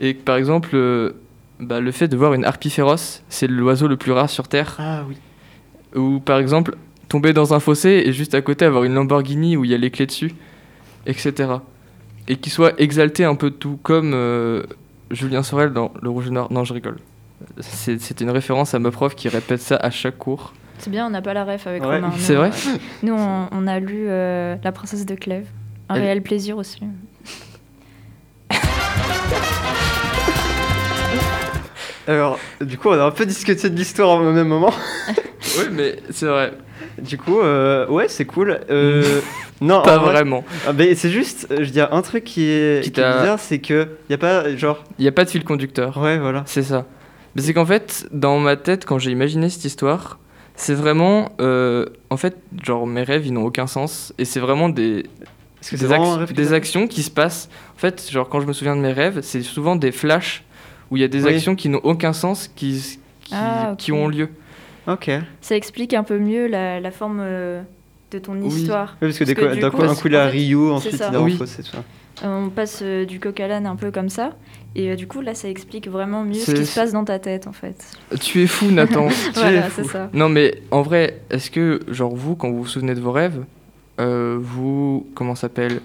Et 0.00 0.14
par 0.14 0.36
exemple, 0.36 0.70
euh, 0.74 1.12
bah, 1.60 1.80
le 1.80 1.90
fait 1.92 2.08
de 2.08 2.16
voir 2.16 2.34
une 2.34 2.44
harpie 2.44 2.70
féroce, 2.70 3.22
c'est 3.28 3.46
l'oiseau 3.46 3.88
le 3.88 3.96
plus 3.96 4.12
rare 4.12 4.28
sur 4.30 4.48
Terre. 4.48 4.76
Ah 4.78 5.02
oui. 5.08 5.16
Ou 5.94 6.20
par 6.20 6.38
exemple, 6.38 6.76
tomber 7.08 7.32
dans 7.32 7.54
un 7.54 7.60
fossé 7.60 8.02
et 8.06 8.12
juste 8.12 8.34
à 8.34 8.42
côté 8.42 8.64
avoir 8.64 8.84
une 8.84 8.94
Lamborghini 8.94 9.56
où 9.56 9.64
il 9.64 9.70
y 9.70 9.74
a 9.74 9.78
les 9.78 9.90
clés 9.90 10.06
dessus, 10.06 10.32
etc. 11.06 11.50
Et 12.28 12.36
qui 12.36 12.50
soit 12.50 12.78
exalté 12.80 13.24
un 13.24 13.34
peu 13.36 13.50
de 13.50 13.54
tout, 13.54 13.78
comme 13.82 14.12
euh, 14.14 14.64
Julien 15.10 15.42
Sorel 15.42 15.72
dans 15.72 15.92
Le 16.02 16.10
Rouge 16.10 16.26
et 16.26 16.30
Noir. 16.30 16.48
Non, 16.52 16.64
je 16.64 16.74
rigole. 16.74 16.96
C'est- 17.60 18.00
C'était 18.00 18.24
une 18.24 18.30
référence 18.30 18.74
à 18.74 18.78
ma 18.78 18.90
prof 18.90 19.14
qui 19.14 19.28
répète 19.28 19.60
ça 19.60 19.76
à 19.76 19.90
chaque 19.90 20.18
cours. 20.18 20.52
C'est 20.78 20.90
bien, 20.90 21.06
on 21.06 21.10
n'a 21.10 21.22
pas 21.22 21.32
la 21.32 21.44
ref 21.44 21.66
avec 21.66 21.82
Ouais. 21.82 21.96
Romain. 21.96 22.08
Nous, 22.08 22.18
C'est 22.18 22.34
vrai 22.34 22.50
Nous, 23.02 23.14
on, 23.14 23.48
on 23.50 23.66
a 23.66 23.78
lu 23.80 24.06
euh, 24.08 24.56
La 24.62 24.72
princesse 24.72 25.06
de 25.06 25.14
Clèves. 25.14 25.48
Un 25.88 25.94
Elle- 25.96 26.02
réel 26.02 26.22
plaisir 26.22 26.56
aussi. 26.58 26.80
Alors, 32.08 32.38
du 32.60 32.78
coup, 32.78 32.88
on 32.90 32.92
a 32.92 33.04
un 33.04 33.10
peu 33.10 33.26
discuté 33.26 33.68
de 33.68 33.74
l'histoire 33.76 34.20
au 34.20 34.30
même 34.32 34.46
moment. 34.46 34.72
Oui, 35.58 35.64
mais 35.72 35.96
c'est 36.10 36.26
vrai. 36.26 36.52
Du 36.98 37.18
coup, 37.18 37.40
euh, 37.40 37.86
ouais, 37.88 38.06
c'est 38.08 38.24
cool. 38.26 38.60
Euh, 38.70 39.20
non, 39.60 39.82
Pas 39.82 39.98
en 39.98 40.02
vrai- 40.02 40.12
vraiment. 40.12 40.44
Ah, 40.68 40.72
mais 40.72 40.94
c'est 40.94 41.10
juste, 41.10 41.48
euh, 41.50 41.56
je 41.58 41.64
veux 41.64 41.70
dire, 41.70 41.88
un 41.92 42.02
truc 42.02 42.22
qui 42.24 42.44
est, 42.44 42.84
Qui 42.84 42.92
qui 42.92 43.00
est 43.00 43.02
t'a- 43.02 43.18
bizarre, 43.20 43.40
c'est 43.40 43.58
que 43.58 43.88
y 44.08 44.14
a 44.14 44.18
pas, 44.18 44.54
genre, 44.56 44.84
Il 44.98 45.02
n'y 45.02 45.08
a 45.08 45.12
pas 45.12 45.24
de 45.24 45.30
fil 45.30 45.42
conducteur. 45.44 45.96
ouais, 45.98 46.18
voilà. 46.18 46.44
C'est 46.46 46.62
ça. 46.62 46.86
Mais 47.34 47.42
c'est 47.42 47.52
qu'en 47.54 47.66
fait, 47.66 48.06
dans 48.12 48.38
ma 48.38 48.56
tête, 48.56 48.84
quand 48.86 48.98
j'ai 48.98 49.10
imaginé 49.10 49.50
cette 49.50 49.64
histoire, 49.64 50.18
c'est 50.54 50.74
vraiment. 50.74 51.30
euh, 51.40 51.86
en 52.10 52.16
fait, 52.16 52.36
genre, 52.62 52.86
mes 52.86 53.02
rêves, 53.02 53.26
ils 53.26 53.32
n'ont 53.32 53.44
aucun 53.44 53.66
sens. 53.66 54.14
Et 54.18 54.24
c'est 54.24 54.40
vraiment 54.40 54.68
des, 54.68 55.04
Que 55.70 55.76
des, 55.76 55.86
c'est 55.86 55.94
ac- 55.94 56.52
actions 56.54 56.86
qui 56.86 57.02
se 57.02 57.10
passent. 57.10 57.48
En 57.74 57.78
fait, 57.78 58.08
genre, 58.10 58.28
quand 58.28 58.40
je 58.40 58.46
me 58.46 58.52
souviens 58.52 58.76
de 58.76 58.80
mes 58.80 58.92
rêves, 58.92 59.20
c'est 59.22 59.42
souvent 59.42 59.76
des 59.76 59.92
flashs 59.92 60.44
où 60.90 60.96
il 60.96 61.00
y 61.00 61.04
a 61.04 61.08
des 61.08 61.24
Oui. 61.24 61.34
actions 61.34 61.54
qui 61.56 61.68
n'ont 61.68 61.80
aucun 61.82 62.12
sens, 62.12 62.48
qui, 62.54 62.98
qui, 63.24 63.34
Ah, 63.34 63.74
qui 63.76 63.92
ont 63.92 64.08
lieu. 64.08 64.28
Ok. 64.86 65.04
Oui, 65.08 65.14
Ça 65.40 65.56
explique 65.56 65.94
un 65.94 66.04
peu 66.04 66.18
mieux 66.18 66.46
la, 66.46 66.78
la 66.80 66.90
forme 66.92 67.18
euh, 67.20 67.60
de 68.12 68.18
ton 68.18 68.34
Oui. 68.40 68.46
histoire. 68.48 68.96
parce 69.00 69.18
que 69.18 69.24
Parce 69.24 69.34
que 69.34 69.60
d'un 69.60 69.70
coup, 69.70 69.76
coup, 69.78 69.82
un 69.82 69.94
coup, 69.94 70.08
il 70.08 70.16
Rio, 70.16 70.68
c'est 70.68 70.88
ensuite 70.88 71.02
il 71.10 71.16
en 71.16 71.24
Oui. 71.24 71.36
tout 71.36 71.44
ça. 71.46 71.62
Euh, 72.24 72.44
On 72.46 72.48
passe 72.48 72.80
euh, 72.82 73.04
du 73.04 73.18
coq 73.20 73.38
à 73.40 73.48
l'âne 73.48 73.66
un 73.66 73.76
peu 73.76 73.90
comme 73.90 74.08
ça. 74.08 74.30
Et 74.74 74.90
euh, 74.92 74.94
du 74.96 75.06
coup, 75.06 75.20
là, 75.22 75.34
ça 75.34 75.48
explique 75.48 75.88
vraiment 75.88 76.22
mieux 76.22 76.34
ce 76.34 76.46
C'est- 76.52 76.54
qui 76.54 76.66
se 76.66 76.74
passe 76.78 76.92
dans 76.92 77.04
ta 77.04 77.18
tête, 77.18 77.46
en 77.46 77.52
fait. 77.52 77.76
Tu 78.20 78.42
es 78.42 78.46
fou, 78.46 78.70
Nathan. 78.70 79.08
Tu 79.34 79.38
es 79.38 79.42
voilà, 79.42 79.62
fou. 79.64 79.82
c'est 79.82 79.90
ça. 79.90 80.10
Non, 80.12 80.28
mais 80.28 80.62
en 80.70 80.82
vrai, 80.82 81.20
est-ce 81.30 81.50
que, 81.50 81.80
genre, 81.88 82.14
vous, 82.14 82.36
quand 82.36 82.50
vous 82.50 82.58
vous 82.58 82.66
souvenez 82.66 82.94
de 82.94 83.00
vos 83.00 83.12
rêves, 83.12 83.42
euh, 84.00 84.38
vous. 84.40 85.06
Comment 85.14 85.34
ça 85.34 85.42
s'appelle? 85.42 85.80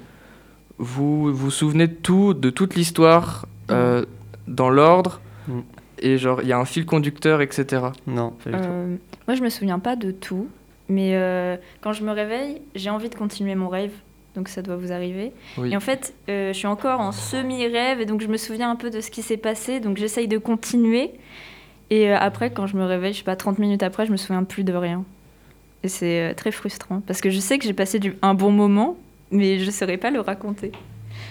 Vous 0.77 1.33
vous 1.33 1.51
souvenez 1.51 1.87
de 1.87 1.93
tout, 1.93 2.33
de 2.33 2.49
toute 2.49 2.75
l'histoire, 2.75 3.45
euh, 3.69 4.05
dans 4.47 4.69
l'ordre, 4.69 5.21
Mm. 5.47 5.59
et 5.99 6.17
genre, 6.17 6.41
il 6.43 6.47
y 6.47 6.53
a 6.53 6.57
un 6.59 6.65
fil 6.65 6.85
conducteur, 6.85 7.41
etc. 7.41 7.83
Non, 8.05 8.31
pas 8.43 8.51
du 8.51 8.57
tout. 8.57 8.63
Euh, 8.69 8.95
moi, 9.27 9.35
je 9.35 9.41
me 9.41 9.49
souviens 9.49 9.79
pas 9.79 9.95
de 9.95 10.11
tout. 10.11 10.47
Mais 10.87 11.15
euh, 11.15 11.55
quand 11.81 11.93
je 11.93 12.03
me 12.03 12.11
réveille, 12.11 12.61
j'ai 12.75 12.89
envie 12.89 13.09
de 13.09 13.15
continuer 13.15 13.55
mon 13.55 13.69
rêve. 13.69 13.93
Donc 14.35 14.49
ça 14.49 14.61
doit 14.61 14.75
vous 14.75 14.91
arriver. 14.91 15.31
Oui. 15.57 15.71
Et 15.71 15.75
en 15.77 15.79
fait, 15.79 16.13
euh, 16.29 16.51
je 16.53 16.57
suis 16.57 16.67
encore 16.67 16.99
en 16.99 17.11
semi-rêve 17.11 17.99
et 18.01 18.05
donc 18.05 18.21
je 18.21 18.27
me 18.27 18.37
souviens 18.37 18.69
un 18.71 18.75
peu 18.75 18.89
de 18.89 19.01
ce 19.01 19.09
qui 19.09 19.21
s'est 19.21 19.37
passé. 19.37 19.79
Donc 19.79 19.97
j'essaye 19.97 20.27
de 20.27 20.37
continuer. 20.37 21.11
Et 21.89 22.09
euh, 22.11 22.17
après, 22.19 22.51
quand 22.51 22.67
je 22.67 22.75
me 22.77 22.83
réveille, 22.85 23.13
je 23.13 23.19
sais 23.19 23.23
pas, 23.23 23.35
30 23.35 23.57
minutes 23.59 23.83
après, 23.83 24.05
je 24.05 24.11
me 24.11 24.17
souviens 24.17 24.43
plus 24.43 24.63
de 24.63 24.73
rien. 24.73 25.03
Et 25.83 25.87
c'est 25.87 26.29
euh, 26.29 26.33
très 26.33 26.51
frustrant 26.51 27.01
parce 27.01 27.21
que 27.21 27.29
je 27.29 27.39
sais 27.39 27.57
que 27.57 27.65
j'ai 27.65 27.73
passé 27.73 27.97
du, 27.99 28.15
un 28.21 28.33
bon 28.33 28.51
moment, 28.51 28.97
mais 29.31 29.59
je 29.59 29.71
saurais 29.71 29.97
pas 29.97 30.11
le 30.11 30.19
raconter. 30.19 30.71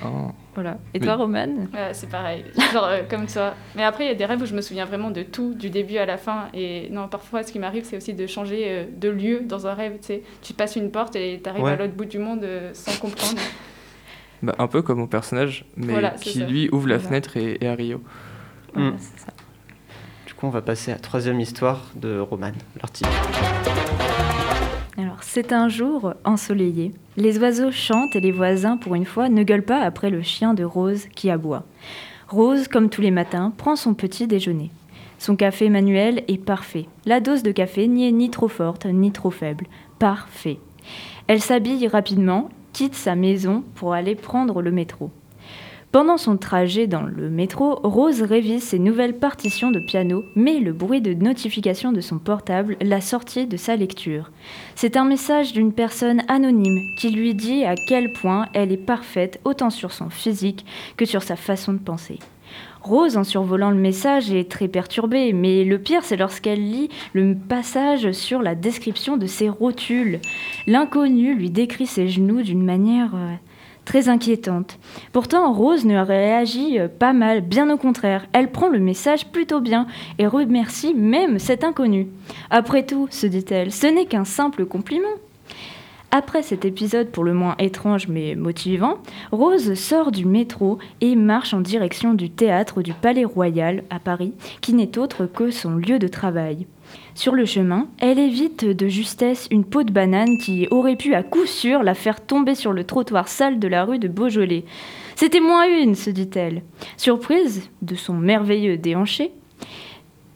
Oh. 0.05 0.31
Voilà. 0.55 0.79
Et 0.95 0.99
Mais- 0.99 1.07
toi, 1.07 1.17
Roman 1.17 1.47
Ouais, 1.73 1.91
c'est 1.93 2.09
pareil, 2.09 2.45
genre 2.73 2.85
euh, 2.87 3.03
comme 3.09 3.27
toi. 3.27 3.55
Mais 3.77 3.85
après, 3.85 4.05
il 4.05 4.09
y 4.09 4.11
a 4.11 4.15
des 4.15 4.25
rêves 4.25 4.41
où 4.43 4.47
je 4.47 4.55
me 4.55 4.61
souviens 4.63 4.85
vraiment 4.87 5.11
de 5.11 5.23
tout, 5.23 5.55
du 5.55 5.69
début 5.71 5.99
à 5.99 6.07
la 6.07 6.17
fin. 6.17 6.49
Et 6.55 6.89
non, 6.91 7.07
parfois, 7.07 7.43
ce 7.43 7.53
qui 7.53 7.59
m'arrive, 7.59 7.85
c'est 7.85 7.97
aussi 7.97 8.15
de 8.15 8.27
changer 8.27 8.65
euh, 8.69 8.85
de 8.97 9.09
lieu 9.09 9.41
dans 9.45 9.67
un 9.67 9.75
rêve. 9.75 9.99
Tu 10.01 10.07
sais, 10.07 10.23
tu 10.43 10.53
passes 10.55 10.77
une 10.77 10.91
porte 10.91 11.17
et 11.17 11.41
tu 11.43 11.49
arrives 11.49 11.63
Ouais. 11.63 11.73
à 11.73 11.77
l'autre 11.77 11.93
bout 11.95 12.05
du 12.07 12.19
monde 12.19 12.43
euh, 12.45 12.71
sans 12.75 12.97
comprendre. 12.99 13.39
Bah, 14.43 14.55
un 14.59 14.69
peu 14.69 14.81
comme 14.81 15.01
mon 15.01 15.07
personnage, 15.07 15.67
mais 15.77 15.93
Voilà, 15.93 16.11
qui 16.13 16.39
ça. 16.39 16.47
lui 16.47 16.71
ouvre 16.73 16.89
la 16.89 16.97
Voilà. 16.97 17.09
fenêtre 17.09 17.37
et, 17.37 17.59
et 17.61 17.69
à 17.69 17.75
Rio. 17.75 18.01
Voilà, 18.73 18.93
Mm. 18.93 18.97
c'est 18.99 19.21
ça. 19.27 19.33
Du 20.27 20.33
coup, 20.33 20.47
on 20.47 20.51
va 20.51 20.63
passer 20.63 20.93
à 20.93 20.95
la 20.95 21.01
troisième 21.01 21.39
histoire 21.41 21.91
de 21.95 22.19
Roman, 22.19 22.53
l'article. 22.81 23.11
Alors, 25.01 25.23
c'est 25.23 25.55
un 25.55 25.69
jour 25.71 26.13
ensoleillé. 26.25 26.93
Les 27.17 27.39
oiseaux 27.39 27.71
chantent 27.71 28.15
et 28.17 28.21
les 28.21 28.33
voisins, 28.33 28.77
pour 28.77 28.95
une 28.95 29.07
fois, 29.07 29.31
ne 29.31 29.43
gueulent 29.43 29.65
pas 29.65 29.81
après 29.81 30.11
le 30.11 30.21
chien 30.21 30.53
de 30.53 30.63
Rose 30.63 31.07
qui 31.15 31.31
aboie. 31.31 31.65
Rose, 32.29 32.69
comme 32.69 32.91
tous 32.91 33.01
les 33.01 33.11
matins, 33.11 33.51
prend 33.57 33.77
son 33.77 33.95
petit 33.95 34.27
déjeuner. 34.27 34.71
Son 35.19 35.37
café 35.37 35.71
manuel 35.71 36.23
est 36.29 36.45
parfait. 36.45 36.87
La 37.07 37.21
dose 37.21 37.43
de 37.43 37.51
café 37.51 37.89
n'y 37.89 38.07
est 38.07 38.13
ni 38.13 38.29
trop 38.29 38.49
forte 38.49 38.85
ni 38.85 39.11
trop 39.11 39.31
faible. 39.31 39.67
Parfait. 39.99 40.59
Elle 41.29 41.41
s'habille 41.41 41.89
rapidement, 41.89 42.51
quitte 42.75 42.95
sa 42.95 43.15
maison 43.15 43.65
pour 43.77 43.95
aller 43.95 44.15
prendre 44.15 44.61
le 44.61 44.71
métro. 44.71 45.11
Pendant 45.93 46.19
son 46.19 46.37
trajet 46.37 46.87
dans 46.87 47.03
le 47.03 47.31
métro, 47.31 47.81
Rose 47.83 48.23
révise 48.23 48.63
ses 48.63 48.79
nouvelles 48.79 49.19
partitions 49.19 49.73
de 49.73 49.81
piano, 49.81 50.23
mais 50.37 50.61
le 50.61 50.73
bruit 50.73 51.01
de 51.01 51.15
notification 51.15 51.91
de 51.91 52.01
son 52.01 52.21
portable 52.21 52.77
l'a 52.81 53.01
sortie 53.01 53.49
de 53.49 53.57
sa 53.57 53.75
lecture. 53.75 54.31
C'est 54.77 54.97
un 54.97 55.05
message 55.05 55.53
d'une 55.53 55.73
personne 55.73 56.23
anonyme 56.29 56.79
qui 56.97 57.11
lui 57.11 57.35
dit 57.35 57.65
à 57.65 57.75
quel 57.89 58.13
point 58.13 58.47
elle 58.55 58.71
est 58.71 58.77
parfaite 58.77 59.41
autant 59.45 59.71
sur 59.71 59.91
son 59.91 60.11
physique 60.11 60.65
que 60.97 61.05
sur 61.05 61.25
sa 61.25 61.35
façon 61.35 61.73
de 61.73 61.79
penser. 61.79 62.21
Rose, 62.83 63.17
en 63.17 63.25
survolant 63.25 63.71
le 63.71 63.77
message, 63.77 64.33
est 64.33 64.49
très 64.49 64.69
perturbée, 64.69 65.33
mais 65.33 65.65
le 65.65 65.79
pire, 65.81 66.05
c'est 66.05 66.17
lorsqu'elle 66.17 66.71
lit 66.71 66.89
le 67.15 67.35
passage 67.35 68.13
sur 68.13 68.43
la 68.43 68.55
description 68.55 69.17
de 69.17 69.27
ses 69.27 69.49
rotules. 69.49 70.21
L'inconnu 70.69 71.35
lui 71.35 71.51
décrit 71.51 71.87
ses 71.87 72.09
genoux 72.09 72.43
d'une 72.43 72.65
manière 72.65 73.15
euh, 73.15 73.35
très 73.91 74.09
inquiétante. 74.09 74.79
Pourtant, 75.13 75.53
Rose 75.53 75.85
ne 75.85 75.99
réagit 75.99 76.79
euh, 76.79 76.87
pas 76.87 77.13
mal, 77.13 77.41
bien 77.41 77.69
au 77.71 77.77
contraire. 77.77 78.25
Elle 78.33 78.53
prend 78.53 78.69
le 78.69 78.79
message 78.79 79.27
plutôt 79.27 79.61
bien 79.61 79.89
et 80.21 80.29
remercie 80.29 80.95
même 80.95 81.41
cet 81.41 81.65
inconnu. 81.65 82.07
Après 82.51 82.87
tout, 82.87 83.09
se 83.11 83.27
dit-elle, 83.27 83.73
ce 83.73 83.89
n'est 83.89 84.07
qu'un 84.07 84.25
simple 84.25 84.65
compliment. 84.65 85.09
Après 86.13 86.45
cet 86.45 86.65
épisode 86.65 87.09
pour 87.09 87.25
le 87.25 87.35
moins 87.35 87.57
étrange 87.59 88.07
mais 88.07 88.37
motivant, 88.37 88.99
Rose 89.33 89.75
sort 89.75 90.13
du 90.13 90.25
métro 90.25 90.79
et 91.01 91.17
marche 91.17 91.53
en 91.53 91.61
direction 91.61 92.15
du 92.15 92.31
théâtre 92.31 92.83
du 92.83 92.93
Palais 92.93 93.25
Royal 93.25 93.83
à 93.91 93.99
Paris, 93.99 94.35
qui 94.61 94.73
n'est 94.73 94.99
autre 94.99 95.27
que 95.27 95.51
son 95.51 95.75
lieu 95.75 95.99
de 95.99 96.07
travail. 96.07 96.69
Sur 97.21 97.35
le 97.35 97.45
chemin, 97.45 97.87
elle 97.99 98.19
évite 98.19 98.65
de 98.65 98.89
justesse 98.89 99.47
une 99.51 99.67
peau 99.67 99.83
de 99.83 99.93
banane 99.93 100.39
qui 100.39 100.67
aurait 100.71 100.97
pu 100.97 101.15
à 101.15 101.23
coup 101.23 101.45
sûr 101.45 101.83
la 101.83 101.93
faire 101.93 102.25
tomber 102.25 102.55
sur 102.55 102.73
le 102.73 102.85
trottoir 102.85 103.29
sale 103.29 103.59
de 103.59 103.69
la 103.69 103.85
rue 103.85 103.99
de 103.99 104.09
Beaujolais. 104.09 104.65
C'était 105.17 105.41
moins 105.41 105.67
une, 105.69 105.95
se 105.95 106.09
dit-elle. 106.09 106.63
Surprise 106.97 107.69
de 107.83 107.95
son 107.95 108.15
merveilleux 108.15 108.79
déhanché, 108.79 109.33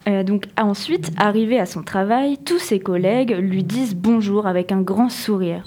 euh, 0.09 0.25
donc 0.25 0.45
ensuite, 0.59 1.11
arrivé 1.17 1.59
à 1.59 1.65
son 1.65 1.83
travail, 1.83 2.37
tous 2.45 2.59
ses 2.59 2.81
collègues 2.81 3.31
lui 3.31 3.65
disent 3.65 3.97
bonjour 3.97 4.47
avec 4.47 4.71
un 4.71 4.83
grand 4.83 5.09
sourire. 5.09 5.65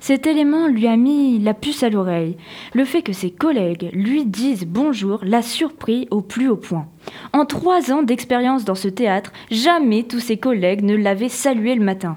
Cet 0.00 0.26
élément 0.26 0.66
lui 0.66 0.86
a 0.86 0.96
mis 0.96 1.38
la 1.38 1.52
puce 1.52 1.82
à 1.82 1.90
l'oreille. 1.90 2.38
Le 2.72 2.86
fait 2.86 3.02
que 3.02 3.12
ses 3.12 3.30
collègues 3.30 3.90
lui 3.92 4.24
disent 4.24 4.64
bonjour 4.66 5.20
l'a 5.22 5.42
surpris 5.42 6.08
au 6.10 6.22
plus 6.22 6.48
haut 6.48 6.56
point. 6.56 6.88
En 7.34 7.44
trois 7.44 7.92
ans 7.92 8.02
d'expérience 8.02 8.64
dans 8.64 8.74
ce 8.74 8.88
théâtre, 8.88 9.30
jamais 9.50 10.04
tous 10.04 10.20
ses 10.20 10.38
collègues 10.38 10.82
ne 10.82 10.96
l'avaient 10.96 11.28
salué 11.28 11.74
le 11.74 11.84
matin. 11.84 12.16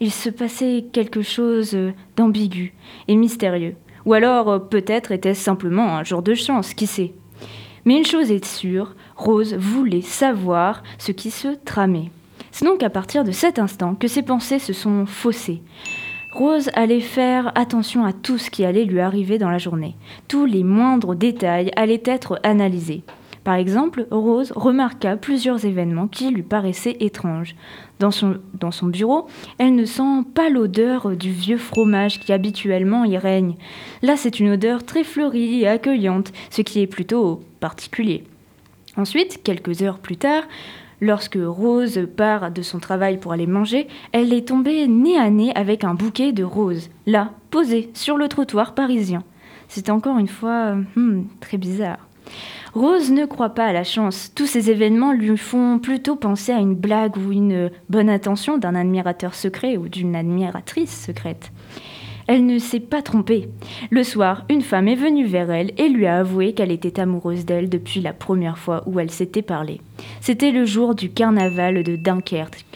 Il 0.00 0.10
se 0.10 0.30
passait 0.30 0.86
quelque 0.90 1.20
chose 1.20 1.76
d'ambigu 2.16 2.72
et 3.08 3.16
mystérieux. 3.16 3.76
Ou 4.06 4.14
alors 4.14 4.48
euh, 4.48 4.58
peut-être 4.58 5.12
était-ce 5.12 5.42
simplement 5.42 5.96
un 5.98 6.04
jour 6.04 6.22
de 6.22 6.34
chance, 6.34 6.72
qui 6.72 6.86
sait. 6.86 7.12
Mais 7.84 7.98
une 7.98 8.06
chose 8.06 8.30
est 8.30 8.44
sûre, 8.44 8.94
Rose 9.16 9.54
voulait 9.54 10.00
savoir 10.00 10.82
ce 10.96 11.12
qui 11.12 11.30
se 11.30 11.48
tramait. 11.64 12.10
C'est 12.52 12.64
donc 12.64 12.82
à 12.82 12.90
partir 12.90 13.24
de 13.24 13.32
cet 13.32 13.58
instant 13.58 13.94
que 13.94 14.08
ses 14.08 14.22
pensées 14.22 14.58
se 14.58 14.72
sont 14.72 15.04
faussées. 15.04 15.62
Rose 16.32 16.70
allait 16.74 17.00
faire 17.00 17.52
attention 17.54 18.04
à 18.04 18.12
tout 18.12 18.38
ce 18.38 18.50
qui 18.50 18.64
allait 18.64 18.84
lui 18.84 19.00
arriver 19.00 19.38
dans 19.38 19.50
la 19.50 19.58
journée. 19.58 19.96
Tous 20.28 20.44
les 20.44 20.62
moindres 20.62 21.14
détails 21.14 21.70
allaient 21.74 22.02
être 22.04 22.38
analysés. 22.42 23.02
Par 23.44 23.54
exemple, 23.54 24.06
Rose 24.10 24.52
remarqua 24.54 25.16
plusieurs 25.16 25.64
événements 25.64 26.06
qui 26.06 26.30
lui 26.30 26.42
paraissaient 26.42 26.98
étranges. 27.00 27.56
Dans 27.98 28.10
son, 28.10 28.36
dans 28.52 28.70
son 28.70 28.88
bureau, 28.88 29.26
elle 29.56 29.74
ne 29.74 29.86
sent 29.86 30.24
pas 30.34 30.50
l'odeur 30.50 31.16
du 31.16 31.30
vieux 31.30 31.56
fromage 31.56 32.20
qui 32.20 32.32
habituellement 32.32 33.04
y 33.04 33.16
règne. 33.16 33.54
Là, 34.02 34.16
c'est 34.16 34.38
une 34.38 34.50
odeur 34.50 34.84
très 34.84 35.02
fleurie 35.02 35.62
et 35.62 35.68
accueillante, 35.68 36.32
ce 36.50 36.60
qui 36.60 36.80
est 36.80 36.86
plutôt 36.86 37.40
particulier. 37.58 38.24
Ensuite, 38.98 39.42
quelques 39.42 39.80
heures 39.82 39.98
plus 39.98 40.18
tard, 40.18 40.42
lorsque 41.00 41.38
Rose 41.40 42.00
part 42.16 42.50
de 42.50 42.62
son 42.62 42.78
travail 42.78 43.18
pour 43.18 43.32
aller 43.32 43.46
manger, 43.46 43.88
elle 44.12 44.32
est 44.32 44.48
tombée 44.48 44.86
nez 44.88 45.18
à 45.18 45.30
nez 45.30 45.54
avec 45.54 45.84
un 45.84 45.94
bouquet 45.94 46.32
de 46.32 46.44
roses, 46.44 46.90
là, 47.06 47.32
posé 47.50 47.90
sur 47.94 48.16
le 48.16 48.28
trottoir 48.28 48.74
parisien. 48.74 49.22
C'est 49.68 49.90
encore 49.90 50.18
une 50.18 50.28
fois 50.28 50.76
hmm, 50.96 51.24
très 51.40 51.58
bizarre. 51.58 52.08
Rose 52.74 53.10
ne 53.10 53.24
croit 53.24 53.54
pas 53.54 53.66
à 53.66 53.72
la 53.72 53.84
chance. 53.84 54.32
Tous 54.34 54.46
ces 54.46 54.70
événements 54.70 55.12
lui 55.12 55.36
font 55.36 55.78
plutôt 55.78 56.16
penser 56.16 56.52
à 56.52 56.58
une 56.58 56.74
blague 56.74 57.16
ou 57.16 57.32
une 57.32 57.70
bonne 57.88 58.10
intention 58.10 58.58
d'un 58.58 58.74
admirateur 58.74 59.34
secret 59.34 59.76
ou 59.76 59.88
d'une 59.88 60.14
admiratrice 60.14 61.06
secrète. 61.06 61.50
Elle 62.28 62.44
ne 62.44 62.58
s'est 62.58 62.78
pas 62.78 63.00
trompée. 63.00 63.48
Le 63.90 64.04
soir, 64.04 64.44
une 64.50 64.60
femme 64.60 64.86
est 64.86 64.94
venue 64.94 65.24
vers 65.24 65.50
elle 65.50 65.72
et 65.78 65.88
lui 65.88 66.04
a 66.04 66.18
avoué 66.18 66.52
qu'elle 66.52 66.70
était 66.70 67.00
amoureuse 67.00 67.46
d'elle 67.46 67.70
depuis 67.70 68.02
la 68.02 68.12
première 68.12 68.58
fois 68.58 68.82
où 68.86 69.00
elle 69.00 69.10
s'était 69.10 69.40
parlé. 69.40 69.80
C'était 70.20 70.50
le 70.50 70.66
jour 70.66 70.94
du 70.94 71.08
carnaval 71.08 71.82
de 71.82 71.96
Dunkerque. 71.96 72.66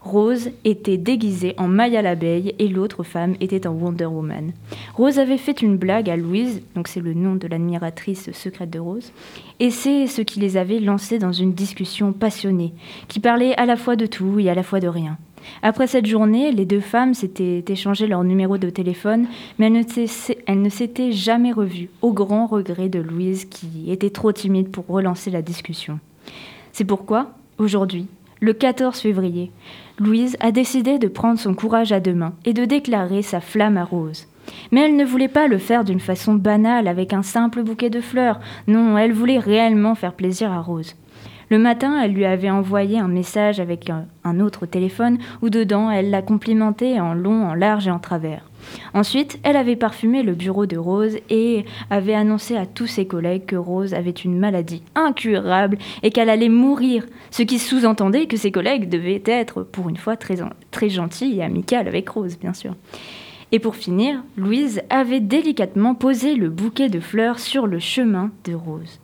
Rose 0.00 0.50
était 0.64 0.96
déguisée 0.96 1.54
en 1.58 1.66
Maya 1.66 2.02
l'abeille 2.02 2.54
et 2.60 2.68
l'autre 2.68 3.02
femme 3.02 3.34
était 3.40 3.66
en 3.66 3.72
Wonder 3.72 4.06
Woman. 4.06 4.52
Rose 4.94 5.18
avait 5.18 5.36
fait 5.38 5.60
une 5.60 5.76
blague 5.76 6.08
à 6.08 6.16
Louise, 6.16 6.62
donc 6.76 6.86
c'est 6.86 7.00
le 7.00 7.12
nom 7.12 7.34
de 7.34 7.48
l'admiratrice 7.48 8.30
secrète 8.32 8.70
de 8.70 8.78
Rose, 8.78 9.12
et 9.58 9.70
c'est 9.70 10.06
ce 10.06 10.22
qui 10.22 10.40
les 10.40 10.56
avait 10.56 10.80
lancés 10.80 11.18
dans 11.18 11.32
une 11.32 11.52
discussion 11.52 12.12
passionnée, 12.12 12.72
qui 13.08 13.20
parlait 13.20 13.54
à 13.56 13.66
la 13.66 13.76
fois 13.76 13.96
de 13.96 14.06
tout 14.06 14.38
et 14.38 14.48
à 14.48 14.54
la 14.54 14.62
fois 14.62 14.80
de 14.80 14.88
rien. 14.88 15.18
Après 15.62 15.86
cette 15.86 16.06
journée, 16.06 16.52
les 16.52 16.64
deux 16.64 16.80
femmes 16.80 17.14
s'étaient 17.14 17.64
échangé 17.68 18.06
leur 18.06 18.24
numéro 18.24 18.58
de 18.58 18.70
téléphone, 18.70 19.26
mais 19.58 19.66
elles 20.46 20.62
ne 20.62 20.68
s'étaient 20.68 21.12
jamais 21.12 21.52
revues, 21.52 21.90
au 22.02 22.12
grand 22.12 22.46
regret 22.46 22.88
de 22.88 23.00
Louise 23.00 23.44
qui 23.44 23.90
était 23.90 24.10
trop 24.10 24.32
timide 24.32 24.70
pour 24.70 24.86
relancer 24.86 25.30
la 25.30 25.42
discussion. 25.42 25.98
C'est 26.72 26.84
pourquoi, 26.84 27.30
aujourd'hui, 27.58 28.06
le 28.40 28.52
14 28.54 28.98
février, 28.98 29.50
Louise 29.98 30.36
a 30.40 30.50
décidé 30.50 30.98
de 30.98 31.08
prendre 31.08 31.38
son 31.38 31.54
courage 31.54 31.92
à 31.92 32.00
deux 32.00 32.14
mains 32.14 32.32
et 32.46 32.54
de 32.54 32.64
déclarer 32.64 33.22
sa 33.22 33.40
flamme 33.40 33.76
à 33.76 33.84
Rose. 33.84 34.26
Mais 34.72 34.80
elle 34.80 34.96
ne 34.96 35.04
voulait 35.04 35.28
pas 35.28 35.46
le 35.46 35.58
faire 35.58 35.84
d'une 35.84 36.00
façon 36.00 36.34
banale 36.34 36.88
avec 36.88 37.12
un 37.12 37.22
simple 37.22 37.62
bouquet 37.62 37.90
de 37.90 38.00
fleurs. 38.00 38.40
Non, 38.66 38.96
elle 38.96 39.12
voulait 39.12 39.38
réellement 39.38 39.94
faire 39.94 40.14
plaisir 40.14 40.50
à 40.52 40.60
Rose. 40.60 40.94
Le 41.50 41.58
matin, 41.58 42.00
elle 42.00 42.12
lui 42.12 42.26
avait 42.26 42.48
envoyé 42.48 43.00
un 43.00 43.08
message 43.08 43.58
avec 43.58 43.90
un, 43.90 44.38
autre 44.38 44.66
téléphone 44.66 45.18
où 45.42 45.50
dedans, 45.50 45.90
elle 45.90 46.10
l'a 46.10 46.22
complimenté 46.22 47.00
en 47.00 47.12
long, 47.12 47.42
en 47.44 47.54
large 47.54 47.88
et 47.88 47.90
en 47.90 47.98
travers. 47.98 48.48
Ensuite, 48.94 49.40
elle 49.42 49.56
avait 49.56 49.74
parfumé 49.74 50.22
le 50.22 50.34
bureau 50.34 50.66
de 50.66 50.76
Rose 50.76 51.16
et 51.28 51.64
avait 51.90 52.14
annoncé 52.14 52.56
à 52.56 52.66
tous 52.66 52.86
ses 52.86 53.04
collègues 53.04 53.46
que 53.46 53.56
Rose 53.56 53.94
avait 53.94 54.10
une 54.12 54.38
maladie 54.38 54.84
incurable 54.94 55.78
et 56.04 56.12
qu'elle 56.12 56.30
allait 56.30 56.48
mourir, 56.48 57.04
ce 57.32 57.42
qui 57.42 57.58
sous-entendait 57.58 58.26
que 58.26 58.36
ses 58.36 58.52
collègues 58.52 58.88
devaient 58.88 59.22
être, 59.26 59.64
pour 59.64 59.88
une 59.88 59.96
fois, 59.96 60.16
très, 60.16 60.36
très 60.70 60.88
gentils 60.88 61.36
et 61.36 61.42
amicaux 61.42 61.74
avec 61.74 62.08
Rose, 62.10 62.38
bien 62.38 62.54
sûr. 62.54 62.76
Et 63.50 63.58
pour 63.58 63.74
finir, 63.74 64.22
Louise 64.36 64.82
avait 64.88 65.18
délicatement 65.18 65.96
posé 65.96 66.36
le 66.36 66.48
bouquet 66.48 66.88
de 66.88 67.00
fleurs 67.00 67.40
sur 67.40 67.66
le 67.66 67.80
chemin 67.80 68.30
de 68.44 68.54
Rose. 68.54 69.00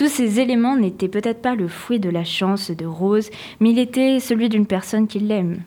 Tous 0.00 0.08
ces 0.08 0.40
éléments 0.40 0.76
n'étaient 0.76 1.08
peut-être 1.08 1.42
pas 1.42 1.54
le 1.54 1.68
fruit 1.68 2.00
de 2.00 2.08
la 2.08 2.24
chance 2.24 2.70
de 2.70 2.86
Rose, 2.86 3.28
mais 3.60 3.72
il 3.72 3.78
était 3.78 4.18
celui 4.18 4.48
d'une 4.48 4.64
personne 4.64 5.06
qui 5.06 5.18
l'aime. 5.18 5.60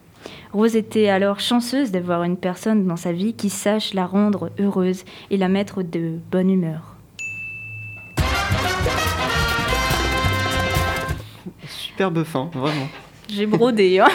Rose 0.54 0.75
était 0.75 1.08
alors 1.08 1.40
chanceuse 1.40 1.92
d'avoir 1.92 2.24
une 2.24 2.38
personne 2.38 2.88
dans 2.88 2.96
sa 2.96 3.12
vie 3.12 3.36
qui 3.36 3.52
sache 3.52 3.94
la 3.94 4.08
rendre 4.08 4.50
heureuse 4.60 5.06
et 5.30 5.38
la 5.38 5.50
mettre 5.50 5.84
de 5.84 6.13
bonne 6.32 6.50
humeur. 6.50 6.96
Superbe 11.68 12.24
fin, 12.24 12.50
vraiment. 12.56 12.88
J'ai 13.30 13.46
brodé. 13.46 14.00
Hein. 14.00 14.10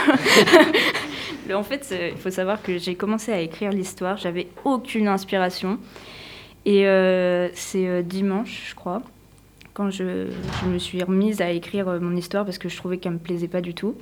en 1.55 1.63
fait, 1.63 1.95
il 2.13 2.19
faut 2.19 2.33
savoir 2.33 2.61
que 2.61 2.77
j'ai 2.77 2.97
commencé 2.97 3.33
à 3.33 3.39
écrire 3.39 3.71
l'histoire, 3.71 4.17
j'avais 4.17 4.49
aucune 4.65 5.07
inspiration. 5.07 5.79
Et 6.65 6.89
euh, 6.89 7.51
c'est 7.55 7.87
euh, 7.87 8.03
dimanche, 8.03 8.71
je 8.71 8.75
crois 8.75 9.01
quand 9.79 9.91
je, 9.91 10.27
me 10.67 10.79
suis 10.79 11.03
remise 11.05 11.41
à 11.41 11.51
écrire 11.51 11.87
euh, 11.87 12.01
mon 12.01 12.17
histoire 12.17 12.45
parce 12.45 12.59
que 12.59 12.69
je 12.69 12.77
trouvais 12.77 12.99
qu'elle 12.99 13.13
me 13.13 13.19
plaisait 13.19 13.47
pas 13.47 13.61
du 13.61 13.75
tout, 13.75 13.95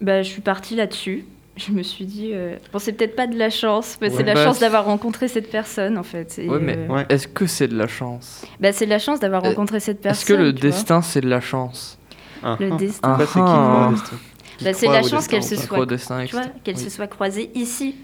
bah, 0.00 0.22
je 0.22 0.30
suis 0.30 0.40
partie 0.40 0.74
là-dessus. 0.74 1.26
Je 1.56 1.72
me 1.72 1.82
suis 1.82 2.06
dit, 2.06 2.30
euh, 2.32 2.56
bon, 2.72 2.78
c'est 2.78 2.94
peut-être 2.94 3.14
pas 3.14 3.26
de 3.28 3.38
la 3.38 3.50
chance, 3.50 3.98
mais 4.00 4.08
c'est 4.08 4.22
de 4.22 4.28
la 4.28 4.34
bah, 4.34 4.44
chance 4.44 4.58
d'avoir 4.58 4.86
rencontré 4.86 5.28
cette 5.28 5.50
personne 5.50 5.98
en 5.98 6.02
fait. 6.02 6.34
ouais, 6.38 6.58
mais 6.58 6.76
euh, 6.90 7.04
est-ce 7.10 7.28
que 7.28 7.46
c'est 7.46 7.68
de 7.68 7.76
la 7.76 7.86
chance? 7.86 8.44
Bah, 8.58 8.72
C'est 8.72 8.86
de 8.86 8.90
la 8.90 8.98
chance 8.98 9.20
d'avoir 9.20 9.42
rencontré 9.42 9.78
cette 9.78 10.00
personne. 10.00 10.20
Est-ce 10.20 10.26
que 10.26 10.42
le 10.42 10.52
destin 10.54 11.02
c'est 11.02 11.20
de 11.20 11.28
la 11.28 11.40
chance? 11.40 11.98
Ah. 12.42 12.56
Le 12.58 12.76
destin. 12.76 13.16
Ah. 13.20 13.92
c'est 14.58 14.86
bah, 14.86 14.94
la 14.94 15.02
chance 15.02 15.28
qu'elle 15.28 15.44
se, 15.44 15.54
soit, 15.56 15.86
qu'elle 16.64 16.78
se 16.78 16.90
soit 16.90 17.06
croisée 17.08 17.50
ici. 17.54 17.94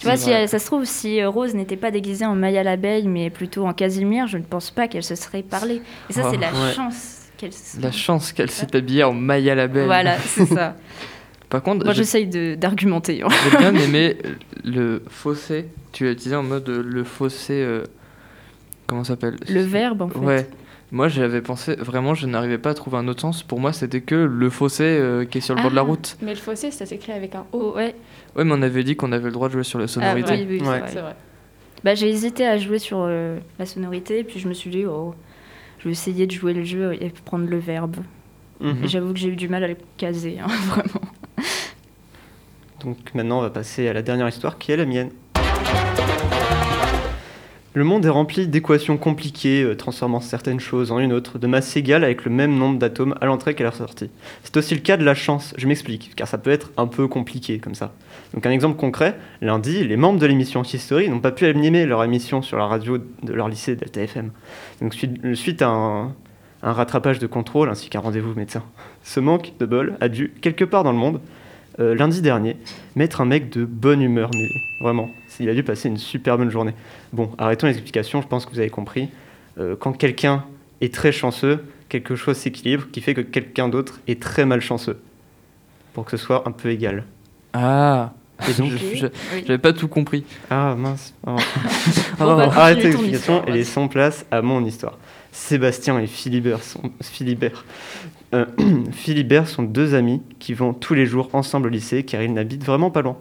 Tu 0.00 0.06
vois, 0.06 0.16
si 0.16 0.30
elle- 0.30 0.48
ça 0.48 0.58
se 0.58 0.66
trouve, 0.66 0.84
si 0.86 1.20
euh, 1.20 1.28
Rose 1.28 1.54
n'était 1.54 1.76
pas 1.76 1.90
déguisée 1.90 2.24
en 2.24 2.34
Maya 2.34 2.62
l'abeille, 2.62 3.06
mais 3.06 3.28
plutôt 3.30 3.66
en 3.66 3.72
Casimir, 3.74 4.26
je 4.26 4.38
ne 4.38 4.42
pense 4.42 4.70
pas 4.70 4.88
qu'elle 4.88 5.02
se 5.04 5.14
serait 5.14 5.42
parlé. 5.42 5.82
Et 6.08 6.12
ça, 6.12 6.22
Oh, 6.24 6.28
c'est 6.32 6.38
la 6.38 6.48
ouais. 6.52 6.72
chance 6.74 7.26
qu'elle 7.36 7.52
se 7.52 7.80
La 7.80 7.92
chance 7.92 8.32
qu'elle 8.32 8.50
s'est 8.50 8.74
habillée 8.74 9.04
en 9.04 9.12
Maya 9.12 9.54
la 9.54 9.66
Belle. 9.68 9.84
Voilà, 9.84 10.18
c'est 10.18 10.46
ça. 10.46 10.76
Par 11.50 11.62
contre, 11.62 11.84
Moi, 11.84 11.94
j'essaye 11.94 12.26
d'argumenter. 12.56 13.22
hein. 13.22 13.28
j'ai 13.50 13.58
bien 13.58 13.74
aimé 13.84 14.16
le 14.64 15.02
fossé. 15.08 15.66
Tu 15.92 16.04
l'as 16.04 16.12
utilisé 16.12 16.36
en 16.36 16.44
mode 16.44 16.68
le 16.68 17.04
fossé. 17.04 17.54
euh, 17.54 17.82
comment 18.86 19.04
ça 19.04 19.14
s'appelle? 19.14 19.36
Le 19.48 19.60
verbe, 19.62 20.02
en 20.02 20.08
fait. 20.08 20.18
Ouais. 20.18 20.48
Moi, 20.92 21.06
j'avais 21.08 21.40
pensé, 21.40 21.76
vraiment, 21.76 22.14
je 22.14 22.26
n'arrivais 22.26 22.58
pas 22.58 22.70
à 22.70 22.74
trouver 22.74 22.96
un 22.98 23.06
autre 23.06 23.20
sens. 23.20 23.42
Pour 23.44 23.60
moi, 23.60 23.72
c'était 23.72 24.00
que 24.00 24.16
le 24.16 24.50
fossé 24.50 24.82
euh, 24.84 25.24
qui 25.24 25.38
est 25.38 25.40
sur 25.40 25.54
le 25.54 25.62
bord 25.62 25.70
de 25.70 25.76
la 25.76 25.82
Ah. 25.82 25.84
route. 25.84 26.16
Mais 26.20 26.32
le 26.34 26.40
fossé, 26.40 26.70
ça 26.72 26.84
s'écrit 26.84 27.12
avec 27.12 27.34
un 27.36 27.46
O. 27.52 27.74
Ouais. 27.76 27.94
Ouais, 28.34 28.44
mais 28.44 28.52
on 28.52 28.62
avait 28.62 28.82
dit 28.82 28.96
qu'on 28.96 29.12
avait 29.12 29.26
le 29.26 29.30
droit 29.32 29.46
de 29.48 29.52
jouer 29.52 29.62
sur 29.64 29.78
la 29.78 29.84
Ah, 29.84 29.88
sonorité. 29.88 30.32
oui, 30.32 30.46
oui, 30.48 30.58
c'est 30.60 30.68
Ouais. 30.68 30.78
vrai. 30.80 30.90
C'est 30.92 31.00
vrai. 31.00 31.14
Bah, 31.84 31.94
j'ai 31.94 32.08
hésité 32.10 32.44
à 32.46 32.58
jouer 32.58 32.78
sur 32.80 32.98
euh, 33.00 33.38
la 33.58 33.66
sonorité, 33.66 34.24
puis 34.24 34.40
je 34.40 34.48
me 34.48 34.52
suis 34.52 34.68
dit, 34.70 34.84
oh, 34.84 35.14
je 35.78 35.84
vais 35.84 35.92
essayer 35.92 36.26
de 36.26 36.32
jouer 36.32 36.52
le 36.54 36.64
jeu 36.64 36.92
et 37.00 37.10
prendre 37.24 37.48
le 37.48 37.58
verbe. 37.58 37.96
Mhm. 38.60 38.84
Et 38.84 38.88
J'avoue 38.88 39.12
que 39.12 39.18
j'ai 39.18 39.28
eu 39.28 39.36
du 39.36 39.48
mal 39.48 39.62
à 39.64 39.68
le 39.68 39.76
caser, 39.96 40.38
hein, 40.40 40.46
vraiment. 40.66 41.00
Donc 42.80 42.96
maintenant, 43.14 43.38
on 43.38 43.42
va 43.42 43.50
passer 43.50 43.88
à 43.88 43.92
la 43.92 44.02
dernière 44.02 44.28
histoire 44.28 44.58
qui 44.58 44.72
est 44.72 44.76
la 44.76 44.86
mienne. 44.86 45.10
Le 47.72 47.84
monde 47.84 48.04
est 48.04 48.10
rempli 48.10 48.48
d'équations 48.48 48.96
compliquées, 48.96 49.62
euh, 49.62 49.76
transformant 49.76 50.18
certaines 50.18 50.58
choses 50.58 50.90
en 50.90 50.98
une 50.98 51.12
autre, 51.12 51.38
de 51.38 51.46
masse 51.46 51.76
égale 51.76 52.02
avec 52.02 52.24
le 52.24 52.30
même 52.32 52.58
nombre 52.58 52.80
d'atomes 52.80 53.14
à 53.20 53.26
l'entrée 53.26 53.54
qu'à 53.54 53.62
la 53.62 53.70
sortie. 53.70 54.10
C'est 54.42 54.56
aussi 54.56 54.74
le 54.74 54.80
cas 54.80 54.96
de 54.96 55.04
la 55.04 55.14
chance, 55.14 55.54
je 55.56 55.68
m'explique, 55.68 56.16
car 56.16 56.26
ça 56.26 56.36
peut 56.36 56.50
être 56.50 56.72
un 56.76 56.88
peu 56.88 57.06
compliqué 57.06 57.60
comme 57.60 57.76
ça. 57.76 57.92
Donc 58.34 58.44
un 58.44 58.50
exemple 58.50 58.76
concret, 58.76 59.16
lundi, 59.40 59.84
les 59.86 59.96
membres 59.96 60.18
de 60.18 60.26
l'émission 60.26 60.62
History 60.62 61.08
n'ont 61.08 61.20
pas 61.20 61.30
pu 61.30 61.46
animer 61.46 61.86
leur 61.86 62.02
émission 62.02 62.42
sur 62.42 62.58
la 62.58 62.66
radio 62.66 62.98
de 62.98 63.32
leur 63.32 63.48
lycée 63.48 63.76
Delta 63.76 64.02
FM. 64.02 64.32
Donc 64.80 64.92
suite, 64.92 65.34
suite 65.36 65.62
à 65.62 65.68
un, 65.68 66.12
un 66.64 66.72
rattrapage 66.72 67.20
de 67.20 67.28
contrôle 67.28 67.68
ainsi 67.68 67.88
qu'un 67.88 68.00
rendez-vous 68.00 68.34
médecin. 68.34 68.64
Ce 69.04 69.20
manque 69.20 69.52
de 69.60 69.66
bol 69.66 69.96
a 70.00 70.08
dû, 70.08 70.32
quelque 70.40 70.64
part 70.64 70.82
dans 70.82 70.92
le 70.92 70.98
monde, 70.98 71.20
euh, 71.78 71.94
lundi 71.94 72.20
dernier, 72.20 72.56
mettre 72.96 73.20
un 73.20 73.24
mec 73.24 73.48
de 73.50 73.64
bonne 73.64 74.02
humeur, 74.02 74.30
mais 74.34 74.48
vraiment, 74.82 75.08
il 75.38 75.48
a 75.48 75.54
dû 75.54 75.62
passer 75.62 75.88
une 75.88 75.96
super 75.96 76.36
bonne 76.36 76.50
journée. 76.50 76.74
Bon, 77.12 77.30
arrêtons 77.38 77.66
les 77.66 77.72
explications, 77.72 78.22
je 78.22 78.26
pense 78.28 78.46
que 78.46 78.52
vous 78.52 78.60
avez 78.60 78.70
compris. 78.70 79.08
Euh, 79.58 79.76
quand 79.78 79.92
quelqu'un 79.92 80.44
est 80.80 80.94
très 80.94 81.12
chanceux, 81.12 81.64
quelque 81.88 82.14
chose 82.16 82.36
s'équilibre 82.36 82.84
qui 82.92 83.00
fait 83.00 83.14
que 83.14 83.20
quelqu'un 83.20 83.68
d'autre 83.68 84.00
est 84.06 84.22
très 84.22 84.44
malchanceux. 84.44 85.00
Pour 85.92 86.04
que 86.04 86.12
ce 86.12 86.16
soit 86.16 86.46
un 86.46 86.52
peu 86.52 86.70
égal. 86.70 87.04
Ah 87.52 88.12
Et 88.48 88.52
donc, 88.54 88.70
Je-. 88.70 89.06
J'avais 89.44 89.58
pas 89.58 89.72
tout 89.72 89.88
compris. 89.88 90.24
ah 90.50 90.74
mince. 90.76 91.14
Oh. 91.26 91.36
Bon, 92.18 92.36
bah, 92.36 92.50
Arrêtez 92.54 92.84
l'explication 92.84 93.38
histoire, 93.38 93.48
et 93.48 93.58
laissons 93.58 93.88
place 93.88 94.26
à 94.30 94.42
mon 94.42 94.64
histoire. 94.64 94.98
Sébastien 95.32 95.98
et 95.98 96.06
Philibert 96.06 96.62
sont, 96.62 96.92
Philibert, 97.02 97.64
euh, 98.34 98.44
Philibert 98.92 99.48
sont 99.48 99.62
deux 99.62 99.94
amis 99.94 100.22
qui 100.38 100.54
vont 100.54 100.74
tous 100.74 100.94
les 100.94 101.06
jours 101.06 101.30
ensemble 101.32 101.68
au 101.68 101.70
lycée 101.70 102.02
car 102.04 102.22
ils 102.22 102.32
n'habitent 102.32 102.64
vraiment 102.64 102.90
pas 102.90 103.02
loin. 103.02 103.16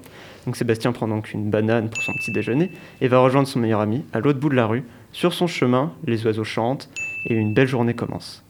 Donc 0.45 0.55
Sébastien 0.55 0.91
prend 0.91 1.07
donc 1.07 1.33
une 1.33 1.49
banane 1.49 1.89
pour 1.89 2.01
son 2.01 2.13
petit 2.13 2.31
déjeuner 2.31 2.71
et 3.01 3.07
va 3.07 3.19
rejoindre 3.19 3.47
son 3.47 3.59
meilleur 3.59 3.81
ami 3.81 4.03
à 4.13 4.19
l'autre 4.19 4.39
bout 4.39 4.49
de 4.49 4.55
la 4.55 4.65
rue. 4.65 4.83
Sur 5.11 5.33
son 5.33 5.47
chemin, 5.47 5.93
les 6.05 6.25
oiseaux 6.25 6.43
chantent 6.43 6.89
et 7.25 7.33
une 7.33 7.53
belle 7.53 7.67
journée 7.67 7.93
commence. 7.93 8.43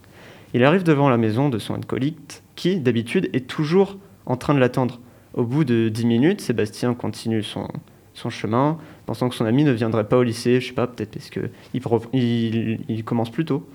Il 0.54 0.64
arrive 0.64 0.84
devant 0.84 1.10
la 1.10 1.18
maison 1.18 1.50
de 1.50 1.60
son 1.60 1.76
acolyte 1.76 2.44
qui, 2.56 2.80
d'habitude, 2.80 3.30
est 3.34 3.48
toujours 3.48 3.98
en 4.26 4.36
train 4.36 4.54
de 4.54 4.60
l'attendre. 4.60 5.00
Au 5.34 5.44
bout 5.44 5.64
de 5.64 5.90
10 5.90 6.06
minutes, 6.06 6.42
Sébastien 6.42 6.94
continue 6.96 7.44
son, 7.44 7.68
son 8.14 8.30
chemin, 8.30 8.78
pensant 9.06 9.30
que 9.30 9.36
son 9.36 9.46
ami 9.46 9.64
ne 9.64 9.72
viendrait 9.72 10.08
pas 10.08 10.18
au 10.18 10.24
lycée, 10.24 10.60
je 10.60 10.68
sais 10.68 10.74
pas, 10.74 10.88
peut-être 10.88 11.12
parce 11.12 11.30
qu'il 11.30 12.80
il, 12.88 13.04
commence 13.04 13.30
plus 13.30 13.46
tôt. 13.46 13.68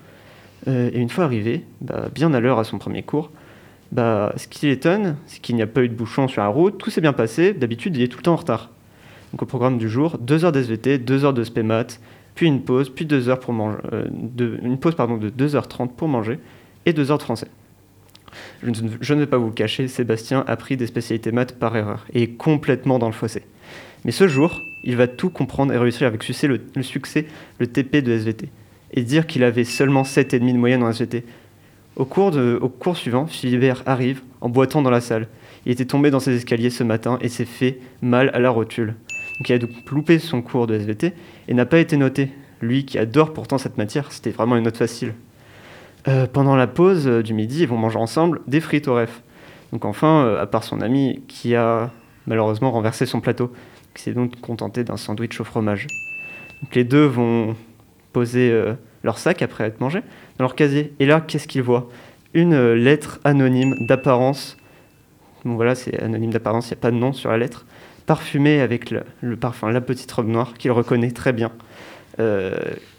Euh, 0.66 0.90
et 0.92 0.98
une 0.98 1.08
fois 1.08 1.24
arrivé, 1.24 1.64
bah, 1.80 2.08
bien 2.14 2.32
à 2.34 2.40
l'heure 2.40 2.58
à 2.58 2.64
son 2.64 2.78
premier 2.78 3.02
cours, 3.02 3.30
bah, 3.94 4.32
ce 4.36 4.46
qui 4.48 4.66
l'étonne, 4.66 5.16
c'est 5.26 5.40
qu'il 5.40 5.56
n'y 5.56 5.62
a 5.62 5.66
pas 5.66 5.82
eu 5.82 5.88
de 5.88 5.94
bouchon 5.94 6.28
sur 6.28 6.42
la 6.42 6.48
route, 6.48 6.78
tout 6.78 6.90
s'est 6.90 7.00
bien 7.00 7.12
passé, 7.12 7.52
d'habitude 7.54 7.96
il 7.96 8.02
est 8.02 8.08
tout 8.08 8.18
le 8.18 8.22
temps 8.24 8.32
en 8.34 8.36
retard. 8.36 8.70
Donc 9.32 9.42
au 9.42 9.46
programme 9.46 9.78
du 9.78 9.88
jour, 9.88 10.18
2 10.18 10.44
heures 10.44 10.52
d'SVT, 10.52 10.98
2 10.98 11.24
heures 11.24 11.32
de 11.32 11.44
spémat, 11.44 11.86
puis 12.34 12.46
une 12.46 12.62
pause, 12.62 12.90
puis 12.90 13.06
deux 13.06 13.28
heures 13.28 13.38
pour 13.40 13.52
manger, 13.52 13.78
euh, 13.92 14.04
de- 14.10 14.58
une 14.62 14.78
pause 14.78 14.94
pardon, 14.96 15.16
de 15.16 15.30
2h30 15.30 15.94
pour 15.96 16.08
manger, 16.08 16.38
et 16.86 16.92
2 16.92 17.10
heures 17.10 17.18
de 17.18 17.22
français. 17.22 17.48
Je 18.64 18.70
ne, 18.70 18.88
je 19.00 19.14
ne 19.14 19.20
vais 19.20 19.26
pas 19.26 19.38
vous 19.38 19.46
le 19.46 19.52
cacher, 19.52 19.86
Sébastien 19.86 20.42
a 20.48 20.56
pris 20.56 20.76
des 20.76 20.86
spécialités 20.88 21.30
maths 21.30 21.56
par 21.58 21.76
erreur, 21.76 22.04
et 22.12 22.22
est 22.22 22.28
complètement 22.30 22.98
dans 22.98 23.06
le 23.06 23.12
fossé. 23.12 23.42
Mais 24.04 24.10
ce 24.10 24.26
jour, 24.26 24.60
il 24.82 24.96
va 24.96 25.06
tout 25.06 25.30
comprendre 25.30 25.72
et 25.72 25.78
réussir 25.78 26.06
avec 26.08 26.22
succès 26.24 26.46
le, 26.48 26.60
le 26.74 26.82
succès 26.82 27.26
le 27.58 27.66
TP 27.68 28.02
de 28.02 28.12
SVT. 28.12 28.48
Et 28.92 29.02
dire 29.02 29.26
qu'il 29.26 29.42
avait 29.44 29.64
seulement 29.64 30.02
7,5 30.02 30.52
de 30.52 30.58
moyenne 30.58 30.82
en 30.82 30.90
SVT. 30.90 31.24
Au 31.96 32.04
cours, 32.04 32.96
suivant, 32.96 33.26
Philibert 33.26 33.82
arrive 33.86 34.22
en 34.40 34.48
boitant 34.48 34.82
dans 34.82 34.90
la 34.90 35.00
salle. 35.00 35.28
Il 35.64 35.72
était 35.72 35.84
tombé 35.84 36.10
dans 36.10 36.20
ses 36.20 36.34
escaliers 36.34 36.70
ce 36.70 36.82
matin 36.82 37.18
et 37.20 37.28
s'est 37.28 37.44
fait 37.44 37.78
mal 38.02 38.30
à 38.34 38.40
la 38.40 38.50
rotule. 38.50 38.96
Donc 39.38 39.48
il 39.48 39.52
a 39.52 39.58
donc 39.58 39.70
loupé 39.90 40.18
son 40.18 40.42
cours 40.42 40.66
de 40.66 40.74
SVT 40.74 41.12
et 41.48 41.54
n'a 41.54 41.66
pas 41.66 41.78
été 41.78 41.96
noté. 41.96 42.30
Lui 42.60 42.84
qui 42.84 42.98
adore 42.98 43.32
pourtant 43.32 43.58
cette 43.58 43.78
matière, 43.78 44.10
c'était 44.10 44.30
vraiment 44.30 44.56
une 44.56 44.64
note 44.64 44.76
facile. 44.76 45.14
Euh, 46.08 46.26
pendant 46.26 46.56
la 46.56 46.66
pause 46.66 47.06
du 47.06 47.32
midi, 47.32 47.62
ils 47.62 47.68
vont 47.68 47.78
manger 47.78 47.98
ensemble 47.98 48.40
des 48.46 48.60
frites 48.60 48.88
au 48.88 48.96
ref. 48.96 49.22
Donc 49.72 49.84
enfin, 49.84 50.24
euh, 50.24 50.42
à 50.42 50.46
part 50.46 50.64
son 50.64 50.80
ami 50.80 51.22
qui 51.28 51.54
a 51.54 51.90
malheureusement 52.26 52.70
renversé 52.70 53.06
son 53.06 53.20
plateau, 53.20 53.52
qui 53.94 54.02
s'est 54.02 54.12
donc 54.12 54.40
contenté 54.40 54.84
d'un 54.84 54.96
sandwich 54.96 55.40
au 55.40 55.44
fromage. 55.44 55.86
Les 56.74 56.84
deux 56.84 57.04
vont 57.04 57.56
poser 58.12 58.50
euh, 58.50 58.74
leur 59.04 59.18
sac 59.18 59.42
après 59.42 59.64
être 59.64 59.80
mangés 59.80 60.02
dans 60.38 60.44
leur 60.44 60.56
casier. 60.56 60.92
Et 60.98 61.06
là, 61.06 61.20
qu'est-ce 61.20 61.46
qu'ils 61.46 61.62
voient? 61.62 61.88
Une 62.32 62.54
euh, 62.54 62.74
lettre 62.74 63.20
anonyme 63.22 63.76
d'apparence. 63.86 64.56
Bon 65.44 65.54
voilà, 65.54 65.74
c'est 65.74 66.02
anonyme 66.02 66.32
d'apparence, 66.32 66.68
il 66.68 66.74
n'y 66.74 66.78
a 66.78 66.80
pas 66.80 66.90
de 66.90 66.96
nom 66.96 67.12
sur 67.12 67.30
la 67.30 67.38
lettre. 67.38 67.66
Parfumée 68.06 68.60
avec 68.60 68.90
le, 68.90 69.36
parfum 69.36 69.70
La 69.70 69.80
Petite 69.80 70.10
Robe 70.10 70.28
Noire, 70.28 70.54
qu'il 70.54 70.72
reconnaît 70.72 71.10
très 71.10 71.32
bien. 71.32 71.52
Euh, 72.18 72.54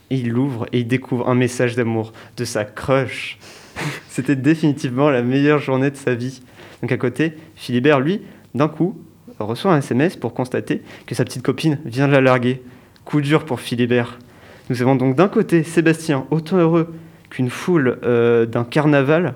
il 0.09 0.29
l'ouvre 0.29 0.67
et 0.71 0.79
il 0.79 0.87
découvre 0.87 1.27
un 1.27 1.35
message 1.35 1.75
d'amour 1.75 2.13
de 2.37 2.45
sa 2.45 2.63
crush. 2.63 3.37
C'était 4.07 4.35
définitivement 4.35 5.09
la 5.09 5.21
meilleure 5.21 5.59
journée 5.59 5.91
de 5.91 5.97
sa 5.97 6.13
vie. 6.13 6.41
Donc 6.81 6.91
à 6.91 6.97
côté, 6.97 7.33
Philibert, 7.55 7.99
lui, 7.99 8.21
d'un 8.53 8.67
coup, 8.67 8.99
reçoit 9.39 9.73
un 9.73 9.79
SMS 9.79 10.15
pour 10.15 10.33
constater 10.33 10.81
que 11.07 11.15
sa 11.15 11.25
petite 11.25 11.43
copine 11.43 11.79
vient 11.85 12.07
de 12.07 12.13
la 12.13 12.21
larguer. 12.21 12.61
Coup 13.03 13.21
dur 13.21 13.45
pour 13.45 13.59
Philibert. 13.59 14.19
Nous 14.69 14.81
avons 14.81 14.95
donc 14.95 15.15
d'un 15.15 15.27
côté 15.27 15.63
Sébastien, 15.63 16.25
autant 16.31 16.57
heureux 16.57 16.91
qu'une 17.29 17.51
foule 17.51 17.99
euh, 18.03 18.47
d'un 18.47 18.63
carnaval, 18.63 19.35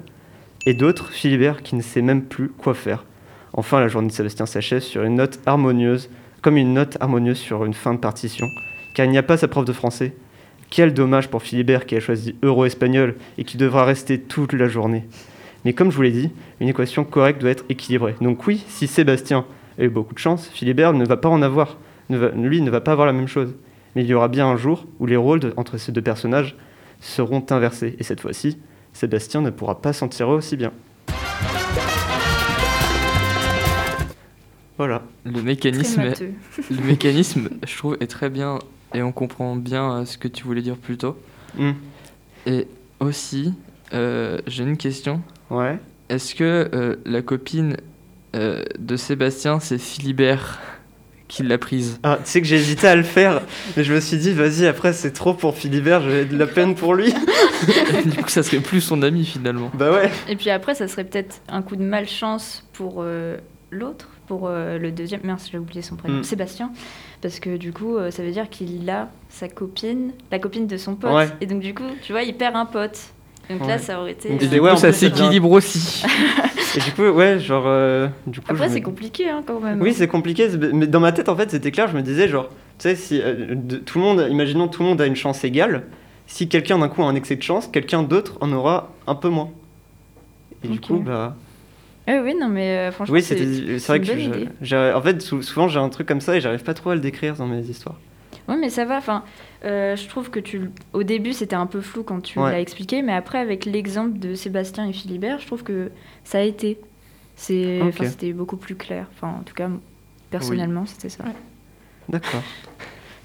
et 0.65 0.73
d'autre 0.73 1.11
Philibert 1.11 1.61
qui 1.61 1.75
ne 1.75 1.83
sait 1.83 2.01
même 2.01 2.23
plus 2.23 2.49
quoi 2.49 2.73
faire. 2.73 3.05
Enfin, 3.53 3.79
la 3.79 3.87
journée 3.89 4.07
de 4.07 4.13
Sébastien 4.13 4.47
s'achève 4.47 4.81
sur 4.81 5.03
une 5.03 5.15
note 5.15 5.39
harmonieuse, 5.45 6.09
comme 6.41 6.57
une 6.57 6.73
note 6.73 6.97
harmonieuse 6.99 7.37
sur 7.37 7.63
une 7.65 7.75
fin 7.75 7.93
de 7.93 7.99
partition, 7.99 8.47
car 8.95 9.05
il 9.05 9.11
n'y 9.11 9.19
a 9.19 9.23
pas 9.23 9.37
sa 9.37 9.47
prof 9.47 9.65
de 9.65 9.73
français. 9.73 10.15
Quel 10.71 10.95
dommage 10.95 11.29
pour 11.29 11.43
Philibert 11.43 11.85
qui 11.85 11.95
a 11.95 11.99
choisi 11.99 12.35
euro-espagnol 12.41 13.15
et 13.37 13.43
qui 13.43 13.57
devra 13.57 13.85
rester 13.85 14.19
toute 14.19 14.53
la 14.53 14.67
journée. 14.67 15.05
Mais 15.63 15.73
comme 15.73 15.91
je 15.91 15.95
vous 15.95 16.01
l'ai 16.01 16.11
dit, 16.11 16.31
une 16.59 16.69
équation 16.69 17.03
correcte 17.03 17.41
doit 17.41 17.51
être 17.51 17.65
équilibrée. 17.69 18.15
Donc 18.21 18.47
oui, 18.47 18.63
si 18.67 18.87
Sébastien 18.87 19.45
a 19.77 19.83
eu 19.83 19.89
beaucoup 19.89 20.15
de 20.15 20.19
chance, 20.19 20.47
Philibert 20.47 20.93
ne 20.93 21.05
va 21.05 21.17
pas 21.17 21.29
en 21.29 21.43
avoir. 21.43 21.77
Lui 22.09 22.61
ne 22.61 22.71
va 22.71 22.81
pas 22.81 22.93
avoir 22.93 23.05
la 23.05 23.13
même 23.13 23.27
chose. 23.27 23.53
Mais 23.95 24.03
il 24.03 24.07
y 24.07 24.13
aura 24.13 24.27
bien 24.27 24.47
un 24.47 24.55
jour 24.57 24.85
où 24.99 25.05
les 25.05 25.15
rôles 25.15 25.39
de- 25.39 25.53
entre 25.57 25.77
ces 25.77 25.91
deux 25.91 26.01
personnages 26.01 26.55
seront 27.01 27.45
inversés. 27.49 27.95
Et 27.99 28.03
cette 28.03 28.21
fois-ci, 28.21 28.57
Sébastien 28.93 29.41
ne 29.41 29.49
pourra 29.49 29.81
pas 29.81 29.93
s'en 29.93 30.07
tirer 30.07 30.31
aussi 30.31 30.57
bien. 30.57 30.71
Voilà. 34.77 35.01
Le 35.25 35.41
mécanisme, 35.41 36.01
est- 36.01 36.21
le 36.71 36.83
mécanisme, 36.85 37.49
je 37.67 37.77
trouve, 37.77 37.97
est 37.99 38.07
très 38.07 38.29
bien 38.29 38.59
et 38.93 39.01
on 39.03 39.11
comprend 39.11 39.55
bien 39.55 39.91
euh, 39.99 40.05
ce 40.05 40.17
que 40.17 40.27
tu 40.27 40.43
voulais 40.45 40.61
dire 40.61 40.77
plus 40.77 40.97
tôt. 40.97 41.17
Hmm. 41.57 41.71
Et 42.45 42.65
aussi, 42.99 43.53
euh, 43.93 44.39
j'ai 44.47 44.63
une 44.63 44.77
question. 44.77 45.21
Ouais. 45.49 45.77
Est-ce 46.07 46.33
que 46.33 46.69
euh, 46.73 46.95
la 47.05 47.21
copine 47.21 47.75
euh, 48.35 48.63
de 48.79 48.95
Sébastien, 48.95 49.59
c'est 49.59 49.77
Philibert? 49.77 50.59
Qui 51.29 51.43
l'a 51.43 51.57
prise 51.57 51.99
Ah, 52.03 52.17
tu 52.21 52.29
sais 52.29 52.41
que 52.41 52.47
j'ai 52.47 52.57
hésité 52.57 52.87
à 52.87 52.97
le 52.97 53.03
faire, 53.03 53.41
mais 53.77 53.85
je 53.85 53.93
me 53.93 54.01
suis 54.01 54.17
dit, 54.17 54.33
vas-y, 54.33 54.65
après 54.65 54.91
c'est 54.91 55.11
trop 55.11 55.33
pour 55.33 55.55
Philibert, 55.55 56.01
j'avais 56.01 56.25
de 56.25 56.37
la 56.37 56.47
peine 56.47 56.75
pour 56.75 56.93
lui. 56.93 57.13
Du 58.05 58.23
coup, 58.23 58.29
ça 58.29 58.41
serait 58.41 58.59
plus 58.59 58.79
son 58.79 59.01
ami 59.01 59.25
finalement. 59.25 59.69
bah 59.73 59.91
ouais. 59.91 60.09
Et 60.29 60.37
puis 60.37 60.49
après, 60.49 60.75
ça 60.75 60.87
serait 60.87 61.03
peut-être 61.03 61.41
un 61.49 61.61
coup 61.61 61.75
de 61.75 61.83
malchance 61.83 62.65
pour 62.71 62.97
euh, 62.99 63.37
l'autre, 63.69 64.07
pour 64.27 64.47
euh, 64.47 64.77
le 64.77 64.91
deuxième. 64.91 65.19
Mince, 65.23 65.49
j'ai 65.51 65.57
oublié 65.57 65.81
son 65.81 65.97
prénom. 65.97 66.19
Mm. 66.19 66.23
Sébastien. 66.23 66.71
Parce 67.21 67.39
que 67.41 67.57
du 67.57 67.73
coup, 67.73 67.97
euh, 67.97 68.11
ça 68.11 68.23
veut 68.23 68.31
dire 68.31 68.49
qu'il 68.49 68.89
a 68.89 69.09
sa 69.27 69.49
copine, 69.49 70.13
la 70.31 70.39
copine 70.39 70.67
de 70.67 70.77
son 70.77 70.95
pote. 70.95 71.11
Ouais. 71.11 71.27
Et 71.41 71.47
donc, 71.47 71.59
du 71.59 71.73
coup, 71.73 71.83
tu 72.01 72.13
vois, 72.13 72.23
il 72.23 72.35
perd 72.35 72.55
un 72.55 72.65
pote. 72.65 72.97
Donc 73.49 73.61
Ouais. 73.61 73.67
là, 73.67 73.77
ça 73.79 73.99
aurait 73.99 74.11
été. 74.11 74.29
Donc, 74.29 74.41
Et 74.41 74.45
Et 74.45 74.47
du 74.47 74.59
coup, 74.61 74.75
ça 74.77 74.93
s'équilibre 74.93 75.49
aussi. 75.51 76.03
Et 76.75 76.79
du 76.81 76.91
coup, 76.91 77.01
ouais, 77.03 77.39
genre. 77.39 77.63
euh, 77.65 78.07
du 78.27 78.39
coup, 78.41 78.45
Après, 78.51 78.67
me- 78.67 78.73
c'est 78.73 78.81
compliqué 78.81 79.27
hein, 79.27 79.41
quand 79.45 79.59
même. 79.59 79.81
Oui, 79.81 79.93
c'est 79.93 80.07
compliqué, 80.07 80.47
mais 80.73 80.85
dans 80.85 80.99
ma 80.99 81.11
tête, 81.11 81.27
en 81.29 81.35
fait, 81.35 81.49
c'était 81.49 81.71
clair. 81.71 81.87
Je 81.87 81.97
me 81.97 82.03
disais, 82.03 82.27
genre, 82.27 82.47
tu 82.49 82.55
sais, 82.79 82.95
si 82.95 83.19
euh, 83.21 83.55
de- 83.55 83.77
tout 83.77 83.97
le 83.97 84.03
monde, 84.05 84.27
imaginons 84.29 84.67
tout 84.67 84.83
le 84.83 84.89
monde 84.89 85.01
a 85.01 85.07
une 85.07 85.15
chance 85.15 85.43
égale, 85.43 85.83
si 86.27 86.47
quelqu'un 86.47 86.77
d'un 86.77 86.87
coup 86.89 87.01
a 87.01 87.05
un 87.07 87.15
excès 87.15 87.35
de 87.37 87.41
chance, 87.41 87.67
quelqu'un 87.67 88.03
d'autre 88.03 88.37
en 88.41 88.51
aura 88.53 88.91
un 89.07 89.15
peu 89.15 89.29
moins. 89.29 89.49
Et 90.63 90.67
du 90.67 90.79
coup, 90.79 90.97
bah. 90.99 91.35
Ah 92.07 92.21
oui, 92.23 92.35
non, 92.39 92.49
mais 92.49 92.77
euh, 92.77 92.91
franchement, 92.91 93.13
Oui, 93.15 93.21
c'est 93.23 93.35
vrai 93.35 93.97
une 93.97 94.03
que 94.03 94.07
bonne 94.07 94.19
je- 94.19 94.27
idée. 94.27 94.47
j'ai- 94.61 94.93
en 94.95 95.01
fait, 95.01 95.21
sou- 95.21 95.41
souvent 95.41 95.67
j'ai 95.67 95.79
un 95.79 95.89
truc 95.89 96.07
comme 96.07 96.21
ça 96.21 96.35
et 96.35 96.41
j'arrive 96.41 96.63
pas 96.63 96.73
trop 96.73 96.89
à 96.91 96.95
le 96.95 97.01
décrire 97.01 97.35
dans 97.35 97.47
mes 97.47 97.61
histoires. 97.61 97.95
Ouais, 98.47 98.57
mais 98.57 98.69
ça 98.69 98.85
va. 98.85 98.97
Enfin, 98.97 99.23
euh, 99.65 99.95
je 99.95 100.07
trouve 100.07 100.29
que 100.29 100.39
tu, 100.39 100.69
au 100.93 101.03
début, 101.03 101.33
c'était 101.33 101.55
un 101.55 101.65
peu 101.65 101.81
flou 101.81 102.03
quand 102.03 102.21
tu 102.21 102.39
Ouais. 102.39 102.51
l'as 102.51 102.59
expliqué, 102.61 103.01
mais 103.01 103.13
après, 103.13 103.39
avec 103.39 103.65
l'exemple 103.65 104.17
de 104.19 104.33
Sébastien 104.35 104.87
et 104.87 104.93
Philibert, 104.93 105.39
je 105.39 105.47
trouve 105.47 105.63
que 105.63 105.91
ça 106.23 106.37
a 106.39 106.41
été. 106.41 106.79
C'est, 107.35 107.81
Ok. 107.81 107.87
enfin, 107.89 108.05
c'était 108.05 108.33
beaucoup 108.33 108.57
plus 108.57 108.75
clair. 108.75 109.05
Enfin, 109.15 109.35
en 109.39 109.43
tout 109.43 109.53
cas, 109.53 109.69
personnellement, 110.29 110.85
c'était 110.85 111.09
ça. 111.09 111.23
D'accord. 112.09 112.41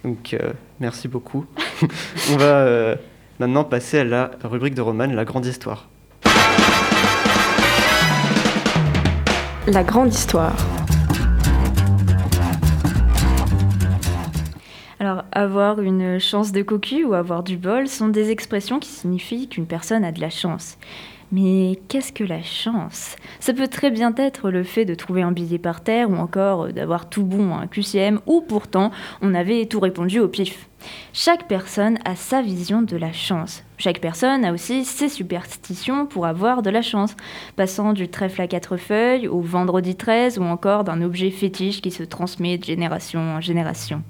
Donc, 0.05 0.35
euh, 0.35 0.53
merci 0.81 1.09
beaucoup. 1.09 1.47
On 2.33 2.37
va 2.37 2.45
euh, 2.45 2.95
maintenant 3.41 3.65
passer 3.65 4.01
à 4.01 4.05
la 4.05 4.31
rubrique 4.45 4.75
de 4.75 4.83
Roman, 4.83 5.07
la 5.07 5.25
grande 5.25 5.47
histoire. 5.47 5.89
La 9.67 9.83
grande 9.83 10.13
histoire. 10.13 10.55
Avoir 15.33 15.81
une 15.81 16.19
chance 16.19 16.53
de 16.53 16.63
cocu 16.63 17.05
ou 17.05 17.15
avoir 17.15 17.43
du 17.43 17.57
bol 17.57 17.89
sont 17.89 18.09
des 18.09 18.31
expressions 18.31 18.79
qui 18.79 18.89
signifient 18.89 19.49
qu'une 19.49 19.67
personne 19.67 20.05
a 20.05 20.13
de 20.13 20.21
la 20.21 20.31
chance. 20.31 20.79
Mais 21.33 21.81
qu'est-ce 21.89 22.13
que 22.13 22.25
la 22.25 22.43
chance? 22.43 23.17
Ça 23.41 23.53
peut 23.53 23.67
très 23.67 23.91
bien 23.91 24.15
être 24.17 24.51
le 24.51 24.63
fait 24.63 24.85
de 24.85 24.95
trouver 24.95 25.23
un 25.23 25.33
billet 25.33 25.59
par 25.59 25.83
terre 25.83 26.11
ou 26.11 26.17
encore 26.17 26.69
d'avoir 26.73 27.09
tout 27.09 27.25
bon 27.25 27.55
à 27.55 27.63
un 27.63 27.67
QCM 27.67 28.21
ou 28.27 28.41
pourtant 28.41 28.93
on 29.21 29.35
avait 29.35 29.67
tout 29.67 29.81
répondu 29.81 30.21
au 30.21 30.29
pif. 30.29 30.69
Chaque 31.13 31.49
personne 31.49 31.99
a 32.05 32.15
sa 32.15 32.43
vision 32.43 32.83
de 32.83 32.97
la 32.97 33.13
chance. 33.13 33.65
Chaque 33.77 34.01
personne 34.01 34.45
a 34.45 34.53
aussi 34.53 34.85
ses 34.85 35.09
superstitions 35.09 36.07
pour 36.07 36.27
avoir 36.27 36.63
de 36.63 36.71
la 36.71 36.83
chance, 36.83 37.17
passant 37.57 37.93
du 37.93 38.09
trèfle 38.09 38.41
à 38.41 38.47
quatre 38.47 38.77
feuilles 38.77 39.27
au 39.27 39.41
vendredi 39.41 39.97
13 39.97 40.39
ou 40.39 40.45
encore 40.45 40.85
d'un 40.85 41.03
objet 41.03 41.31
fétiche 41.31 41.83
qui 41.83 41.91
se 41.91 42.05
transmet 42.05 42.57
de 42.57 42.65
génération 42.65 43.21
en 43.21 43.41
génération. 43.41 44.03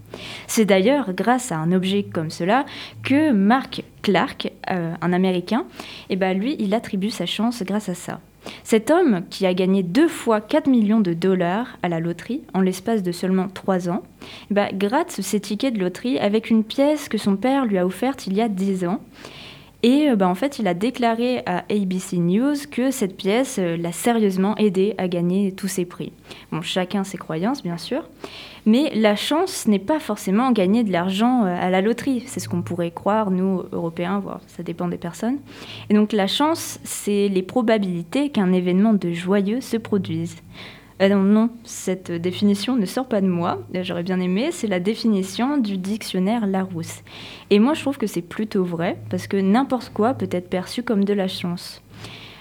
C'est 0.47 0.67
d'ailleurs 0.67 1.13
grâce 1.15 1.51
à 1.51 1.57
un 1.57 1.73
objet 1.73 2.03
comme 2.03 2.31
cela 2.31 2.67
que 3.03 3.33
Mark 3.33 3.83
Clark, 4.03 4.53
euh, 4.71 4.95
un 5.01 5.13
Américain, 5.13 5.65
eh 6.11 6.17
ben 6.17 6.39
lui, 6.39 6.57
il 6.59 6.75
attribue 6.75 7.11
sa 7.11 7.25
chance 7.25 7.63
grâce 7.63 7.89
à 7.89 7.95
ça. 7.95 8.21
Cet 8.63 8.91
homme, 8.91 9.23
qui 9.31 9.47
a 9.47 9.55
gagné 9.55 9.83
deux 9.83 10.09
fois 10.09 10.43
4 10.43 10.69
millions 10.69 11.01
de 11.01 11.15
dollars 11.15 11.79
à 11.83 11.89
la 11.89 12.01
loterie 12.01 12.43
en 12.53 12.61
l'espace 12.61 13.03
de 13.03 13.13
seulement 13.13 13.49
3 13.49 13.89
ans, 13.89 14.03
eh 14.51 14.55
ben, 14.55 14.69
gratte 14.75 15.11
ses 15.11 15.41
tickets 15.41 15.75
de 15.75 15.81
loterie 15.81 16.19
avec 16.19 16.51
une 16.51 16.65
pièce 16.65 17.09
que 17.09 17.19
son 17.19 17.37
père 17.37 17.65
lui 17.65 17.79
a 17.79 17.87
offerte 17.87 18.27
il 18.27 18.35
y 18.35 18.43
a 18.43 18.49
10 18.49 18.87
ans. 18.87 19.01
Et 19.85 20.09
euh, 20.09 20.17
bah, 20.17 20.27
en 20.31 20.35
fait, 20.35 20.59
il 20.59 20.67
a 20.67 20.73
déclaré 20.73 21.43
à 21.45 21.59
ABC 21.71 22.17
News 22.17 22.55
que 22.71 22.91
cette 22.91 23.19
pièce 23.19 23.59
euh, 23.59 23.77
l'a 23.77 23.93
sérieusement 23.93 24.57
aidé 24.57 24.95
à 24.97 25.09
gagner 25.09 25.53
tous 25.53 25.69
ses 25.69 25.85
prix. 25.85 26.11
Bon, 26.51 26.63
chacun 26.63 27.05
ses 27.05 27.19
croyances, 27.19 27.63
bien 27.63 27.77
sûr. 27.77 28.09
Mais 28.65 28.91
la 28.95 29.15
chance 29.15 29.69
n'est 29.69 29.79
pas 29.79 30.01
forcément 30.01 30.53
gagner 30.53 30.85
de 30.85 30.91
l'argent 30.91 31.45
euh, 31.45 31.55
à 31.61 31.69
la 31.69 31.83
loterie. 31.83 32.25
C'est 32.27 32.41
ce 32.41 32.49
qu'on 32.49 32.63
pourrait 32.63 32.93
croire, 32.93 33.31
nous, 33.31 33.65
Européens, 33.73 34.21
voire 34.21 34.41
ça 34.47 34.63
dépend 34.63 34.89
des 34.89 34.97
personnes. 34.97 35.37
Et 35.91 35.95
donc 35.95 36.13
la 36.13 36.29
chance, 36.29 36.81
c'est 36.83 37.29
les 37.29 37.43
probabilités 37.43 38.31
qu'un 38.31 38.55
événement 38.55 38.95
de 38.95 39.13
joyeux 39.13 39.61
se 39.61 39.77
produise. 39.77 40.37
Euh, 41.03 41.09
non, 41.09 41.51
cette 41.65 42.13
définition 42.13 42.77
ne 42.77 42.87
sort 42.87 43.09
pas 43.09 43.21
de 43.21 43.27
moi, 43.27 43.63
j'aurais 43.83 44.05
bien 44.05 44.21
aimé, 44.21 44.51
c'est 44.53 44.69
la 44.69 44.81
définition 44.81 45.59
du 45.59 45.77
dictionnaire 45.77 46.47
Larousse. 46.47 47.03
Et 47.51 47.59
moi 47.59 47.75
je 47.75 47.81
trouve 47.81 47.99
que 47.99 48.07
c'est 48.07 48.23
plutôt 48.23 48.65
vrai, 48.65 48.99
parce 49.11 49.27
que 49.27 49.37
n'importe 49.37 49.91
quoi 49.93 50.15
peut 50.15 50.29
être 50.31 50.49
perçu 50.49 50.83
comme 50.83 51.05
de 51.05 51.13
la 51.13 51.29
chance. 51.29 51.83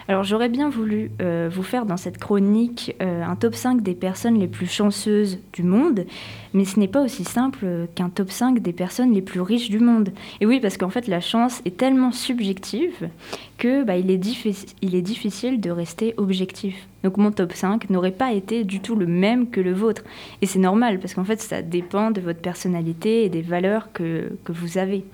Alors 0.10 0.24
j'aurais 0.24 0.50
bien 0.50 0.70
voulu 0.70 1.12
euh, 1.22 1.50
vous 1.52 1.64
faire 1.64 1.86
dans 1.86 1.96
cette 1.96 2.18
chronique 2.18 2.96
euh, 3.02 3.24
un 3.24 3.36
top 3.36 3.56
5 3.56 3.82
des 3.82 3.94
personnes 3.94 4.38
les 4.38 4.48
plus 4.50 4.68
chanceuses 4.68 5.40
du 5.54 5.64
monde, 5.64 6.06
mais 6.54 6.66
ce 6.66 6.78
n'est 6.80 6.90
pas 6.90 7.02
aussi 7.02 7.24
simple 7.24 7.88
qu'un 7.96 8.10
top 8.10 8.30
5 8.30 8.60
des 8.60 8.74
personnes 8.74 9.14
les 9.14 9.22
plus 9.22 9.40
riches 9.40 9.70
du 9.70 9.80
monde. 9.80 10.12
Et 10.42 10.46
oui, 10.46 10.60
parce 10.60 10.78
qu'en 10.78 10.90
fait 10.90 11.08
la 11.08 11.22
chance 11.22 11.62
est 11.66 11.78
tellement 11.78 12.12
subjective 12.12 13.10
que 13.58 13.84
bah, 13.84 13.96
il, 13.96 14.12
est 14.12 14.18
diffi- 14.18 14.74
il 14.82 14.94
est 14.96 15.02
difficile 15.02 15.62
de 15.62 15.72
rester 15.72 16.14
objectif. 16.18 16.76
Donc 17.04 17.18
mon 17.18 17.32
top 17.32 17.54
5 17.54 17.90
n'aurait 17.90 18.12
pas 18.12 18.34
été 18.34 18.66
du 18.66 18.82
tout 18.82 18.96
le 18.96 19.08
même 19.08 19.50
que 19.50 19.62
le 19.62 19.74
vôtre. 19.74 20.04
Et 20.42 20.46
c'est 20.46 20.60
normal, 20.60 21.00
parce 21.00 21.14
qu'en 21.14 21.24
fait 21.26 21.42
ça 21.42 21.62
dépend 21.62 22.12
de 22.12 22.20
votre 22.20 22.40
personnalité 22.40 23.24
et 23.24 23.30
des 23.30 23.42
valeurs 23.42 23.92
que 23.94 24.32
vous 24.48 24.78
avez. 24.78 25.06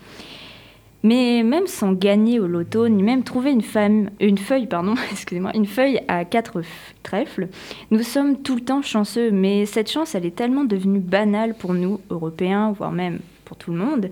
Mais 1.03 1.43
même 1.43 1.67
sans 1.67 1.93
gagner 1.93 2.39
au 2.39 2.47
loto, 2.47 2.89
ni 2.89 3.03
même 3.03 3.23
trouver 3.23 3.51
une, 3.51 3.61
femme, 3.61 4.09
une 4.19 4.37
feuille, 4.37 4.67
pardon, 4.67 4.95
excusez-moi, 5.11 5.51
une 5.55 5.65
feuille 5.65 6.01
à 6.07 6.25
quatre 6.25 6.61
trèfles, 7.03 7.47
nous 7.91 8.03
sommes 8.03 8.41
tout 8.41 8.55
le 8.55 8.61
temps 8.61 8.81
chanceux. 8.81 9.31
Mais 9.31 9.65
cette 9.65 9.89
chance, 9.89 10.15
elle 10.15 10.25
est 10.25 10.35
tellement 10.35 10.65
devenue 10.65 10.99
banale 10.99 11.53
pour 11.53 11.73
nous, 11.73 12.01
Européens, 12.09 12.73
voire 12.77 12.91
même 12.91 13.19
pour 13.45 13.57
tout 13.57 13.71
le 13.71 13.77
monde, 13.77 14.09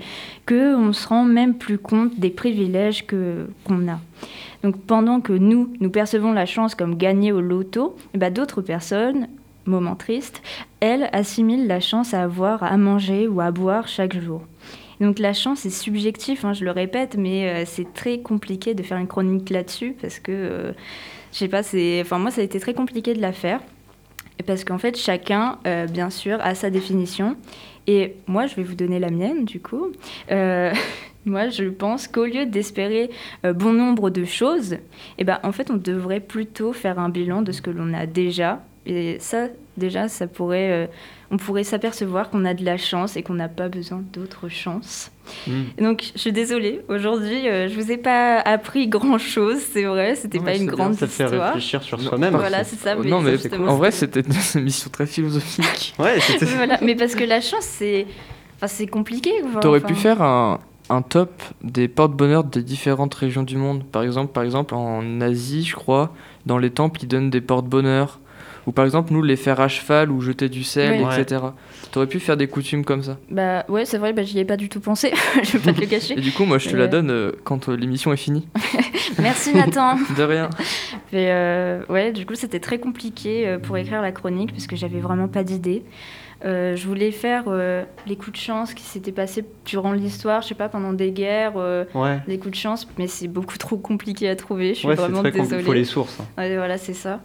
qu'on 0.47 0.93
se 0.93 1.07
rend 1.07 1.23
même 1.23 1.53
plus 1.53 1.77
compte 1.77 2.19
des 2.19 2.31
privilèges 2.31 3.05
que, 3.05 3.47
qu'on 3.65 3.87
a. 3.87 3.99
Donc 4.63 4.81
pendant 4.81 5.21
que 5.21 5.33
nous, 5.33 5.71
nous 5.79 5.91
percevons 5.91 6.31
la 6.31 6.47
chance 6.47 6.73
comme 6.73 6.97
gagner 6.97 7.31
au 7.31 7.39
loto, 7.39 7.95
eh 8.15 8.17
ben, 8.17 8.33
d'autres 8.33 8.63
personnes, 8.63 9.27
moment 9.67 9.95
triste, 9.95 10.41
elles 10.79 11.09
assimilent 11.13 11.67
la 11.67 11.79
chance 11.79 12.15
à 12.15 12.23
avoir 12.23 12.63
à 12.63 12.77
manger 12.77 13.27
ou 13.27 13.39
à 13.39 13.51
boire 13.51 13.87
chaque 13.87 14.19
jour. 14.19 14.41
Donc 14.99 15.19
la 15.19 15.33
chance 15.33 15.65
est 15.65 15.69
subjectif, 15.69 16.43
hein, 16.43 16.53
je 16.53 16.65
le 16.65 16.71
répète, 16.71 17.15
mais 17.17 17.49
euh, 17.49 17.63
c'est 17.65 17.93
très 17.93 18.19
compliqué 18.19 18.73
de 18.73 18.81
faire 18.83 18.97
une 18.97 19.07
chronique 19.07 19.49
là-dessus 19.49 19.95
parce 20.01 20.19
que, 20.19 20.31
euh, 20.31 20.71
je 21.31 21.37
sais 21.37 21.47
pas, 21.47 21.63
c'est, 21.63 22.01
enfin 22.01 22.17
moi 22.17 22.31
ça 22.31 22.41
a 22.41 22.43
été 22.43 22.59
très 22.59 22.73
compliqué 22.73 23.13
de 23.13 23.21
la 23.21 23.31
faire 23.31 23.61
parce 24.45 24.63
qu'en 24.63 24.77
fait 24.77 24.97
chacun, 24.97 25.59
euh, 25.67 25.85
bien 25.87 26.09
sûr, 26.09 26.39
a 26.41 26.55
sa 26.55 26.69
définition. 26.69 27.35
Et 27.85 28.15
moi 28.27 28.47
je 28.47 28.55
vais 28.55 28.63
vous 28.63 28.75
donner 28.75 28.99
la 28.99 29.11
mienne 29.11 29.45
du 29.45 29.59
coup. 29.61 29.91
Euh, 30.31 30.73
moi 31.25 31.49
je 31.49 31.65
pense 31.65 32.07
qu'au 32.07 32.25
lieu 32.25 32.45
d'espérer 32.45 33.09
bon 33.43 33.73
nombre 33.73 34.09
de 34.09 34.25
choses, 34.25 34.77
eh 35.17 35.23
ben 35.23 35.39
en 35.43 35.51
fait 35.51 35.69
on 35.69 35.77
devrait 35.77 36.19
plutôt 36.19 36.73
faire 36.73 36.99
un 36.99 37.09
bilan 37.09 37.43
de 37.43 37.51
ce 37.51 37.61
que 37.61 37.69
l'on 37.69 37.93
a 37.93 38.05
déjà. 38.05 38.63
Et 38.89 39.17
ça, 39.19 39.47
déjà, 39.75 40.07
ça 40.07 40.27
pourrait, 40.27 40.71
euh, 40.71 40.87
on 41.29 41.35
pourrait 41.35 41.65
s'apercevoir 41.65 42.29
qu'on 42.29 42.45
a 42.45 42.53
de 42.53 42.63
la 42.63 42.77
chance 42.77 43.17
et 43.17 43.21
qu'on 43.23 43.33
n'a 43.33 43.49
pas 43.49 43.67
besoin 43.67 44.01
d'autres 44.13 44.47
chances. 44.47 45.11
Mm. 45.45 45.51
Et 45.77 45.81
Donc, 45.83 46.03
je 46.15 46.19
suis 46.19 46.31
désolée. 46.31 46.79
Aujourd'hui, 46.87 47.49
euh, 47.49 47.67
je 47.67 47.75
vous 47.75 47.91
ai 47.91 47.97
pas 47.97 48.39
appris 48.39 48.87
grand 48.87 49.17
chose, 49.17 49.57
c'est 49.73 49.83
vrai. 49.83 50.15
C'était 50.15 50.39
pas 50.39 50.45
mais 50.45 50.51
une 50.57 50.59
c'est 50.59 50.65
bien, 50.67 50.75
grande 50.75 50.93
Ça 50.93 51.05
te 51.05 51.11
fait 51.11 51.25
histoire. 51.25 51.47
réfléchir 51.47 51.83
sur 51.83 51.99
soi-même. 51.99 52.33
Voilà, 52.35 52.63
c'est 52.63 52.77
ça. 52.77 52.95
non, 52.95 53.19
mais 53.19 53.35
en 53.67 53.75
vrai, 53.75 53.91
c'était- 53.91 54.21
une 54.21 54.61
émission 54.61 54.89
très 54.89 55.05
philosophique. 55.05 55.93
Ouais, 55.99 56.17
c'était. 56.21 56.45
voilà. 56.45 56.79
Mais 56.81 56.95
parce 56.95 57.13
que 57.15 57.25
la 57.25 57.41
chance, 57.41 57.65
c'est, 57.65 58.07
enfin, 58.55 58.67
c'est 58.67 58.87
compliqué. 58.87 59.31
T'aurais 59.59 59.79
Enfin, 59.79 59.87
pu 59.87 59.95
faire 59.95 60.21
un, 60.21 60.61
un 60.89 61.01
top 61.01 61.43
des 61.61 61.89
porte-bonheur 61.89 62.45
des 62.45 62.63
différentes 62.63 63.13
régions 63.15 63.43
du 63.43 63.57
monde. 63.57 63.83
Par 63.83 64.03
exemple, 64.03 64.31
par 64.31 64.43
exemple, 64.43 64.73
en 64.75 65.19
Asie, 65.19 65.65
je 65.65 65.75
crois, 65.75 66.13
dans 66.45 66.57
les 66.57 66.69
temples, 66.69 67.01
ils 67.03 67.07
donnent 67.09 67.29
des 67.29 67.41
porte-bonheur. 67.41 68.21
Ou 68.67 68.71
par 68.73 68.85
exemple, 68.85 69.13
nous, 69.13 69.23
les 69.23 69.37
faire 69.37 69.59
à 69.61 69.67
cheval 69.69 70.11
ou 70.11 70.21
jeter 70.21 70.49
du 70.49 70.63
sel, 70.63 71.01
Ouais. 71.01 71.21
etc. 71.21 71.41
T'aurais 71.91 72.05
pu 72.07 72.19
faire 72.19 72.35
des 72.37 72.47
coutumes 72.47 72.83
comme 72.83 73.01
ça. 73.01 73.17
Bah 73.31 73.63
ouais, 73.69 73.85
c'est 73.85 73.97
vrai. 73.97 74.11
Bah, 74.13 74.23
j'y 74.23 74.37
ai 74.39 74.45
pas 74.45 74.57
du 74.57 74.67
tout 74.69 74.81
pensé. 74.81 75.11
je 75.43 75.57
vais 75.57 75.59
pas 75.59 75.73
te 75.73 75.79
le 75.81 75.87
cacher. 75.87 76.15
Et 76.17 76.21
du 76.21 76.31
coup, 76.33 76.43
moi, 76.45 76.57
je 76.57 76.69
te 76.69 76.75
la 76.75 76.87
donne 76.87 77.09
euh, 77.09 77.31
quand 77.45 77.69
euh, 77.69 77.75
l'émission 77.77 78.11
est 78.13 78.17
finie. 78.17 78.45
Merci 79.19 79.53
Nathan. 79.53 79.95
De 80.17 80.23
rien. 80.23 80.49
Et 81.13 81.31
euh, 81.31 81.81
ouais, 81.89 82.11
du 82.11 82.25
coup, 82.25 82.35
c'était 82.35 82.59
très 82.59 82.77
compliqué 82.77 83.47
euh, 83.47 83.57
pour 83.57 83.77
écrire 83.77 84.01
la 84.01 84.11
chronique 84.11 84.51
parce 84.51 84.67
que 84.67 84.75
j'avais 84.75 84.99
vraiment 84.99 85.27
pas 85.29 85.43
d'idée. 85.43 85.83
Euh, 86.45 86.75
je 86.75 86.85
voulais 86.87 87.11
faire 87.11 87.45
euh, 87.47 87.83
les 88.05 88.15
coups 88.15 88.33
de 88.33 88.37
chance 88.37 88.73
qui 88.75 88.83
s'étaient 88.83 89.11
passés 89.11 89.43
durant 89.65 89.93
l'histoire, 89.93 90.41
je 90.43 90.49
sais 90.49 90.55
pas, 90.55 90.69
pendant 90.69 90.93
des 90.93 91.11
guerres, 91.11 91.53
euh, 91.55 91.85
Ouais. 91.95 92.19
des 92.27 92.37
coups 92.37 92.51
de 92.51 92.59
chance, 92.59 92.87
mais 92.99 93.07
c'est 93.07 93.27
beaucoup 93.27 93.57
trop 93.57 93.77
compliqué 93.77 94.29
à 94.29 94.35
trouver. 94.35 94.73
Je 94.75 94.79
suis 94.79 94.87
Ouais, 94.87 94.93
vraiment 94.95 95.23
désolée. 95.23 95.61
Il 95.61 95.65
faut 95.65 95.73
les 95.73 95.83
sources. 95.85 96.17
hein. 96.19 96.25
Ouais, 96.37 96.55
voilà, 96.57 96.77
c'est 96.77 96.93
ça. 96.93 97.21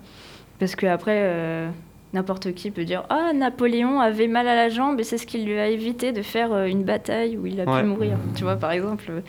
Parce 0.62 0.77
que 0.77 0.87
après, 0.87 1.16
euh, 1.25 1.68
n'importe 2.12 2.55
qui 2.55 2.70
peut 2.70 2.85
dire 2.85 3.03
Ah, 3.11 3.33
Napoléon 3.35 3.98
avait 3.98 4.29
mal 4.29 4.46
à 4.46 4.55
la 4.55 4.68
jambe 4.68 5.01
et 5.01 5.03
c'est 5.03 5.18
ce 5.18 5.27
qui 5.27 5.38
lui 5.42 5.59
a 5.59 5.66
évité 5.66 6.12
de 6.12 6.22
faire 6.22 6.53
euh, 6.53 6.66
une 6.66 6.85
bataille 6.85 7.37
où 7.37 7.46
il 7.46 7.61
a 7.61 7.64
Ouais. 7.64 7.81
pu 7.81 7.87
mourir. 7.88 8.16
Tu 8.37 8.44
vois, 8.44 8.55
par 8.55 8.70
exemple. 8.70 9.07
euh, 9.11 9.20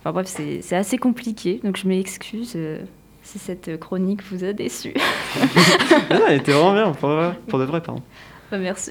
Enfin 0.00 0.10
bref, 0.10 0.26
c'est 0.26 0.74
assez 0.74 0.98
compliqué, 0.98 1.60
donc 1.62 1.76
je 1.76 1.86
m'excuse 1.86 2.58
si 3.22 3.38
cette 3.38 3.78
chronique 3.78 4.24
vous 4.24 4.42
a 4.42 4.52
déçu. 4.52 4.92
Non, 6.10 6.22
elle 6.28 6.40
était 6.40 6.50
vraiment 6.50 6.72
bien, 6.72 6.90
pour 6.90 7.10
de 7.10 7.14
vrai, 7.14 7.34
pour 7.46 7.58
de 7.60 7.64
vrai 7.64 7.80
pardon. 7.80 8.02
Bah, 8.50 8.58
merci. 8.58 8.90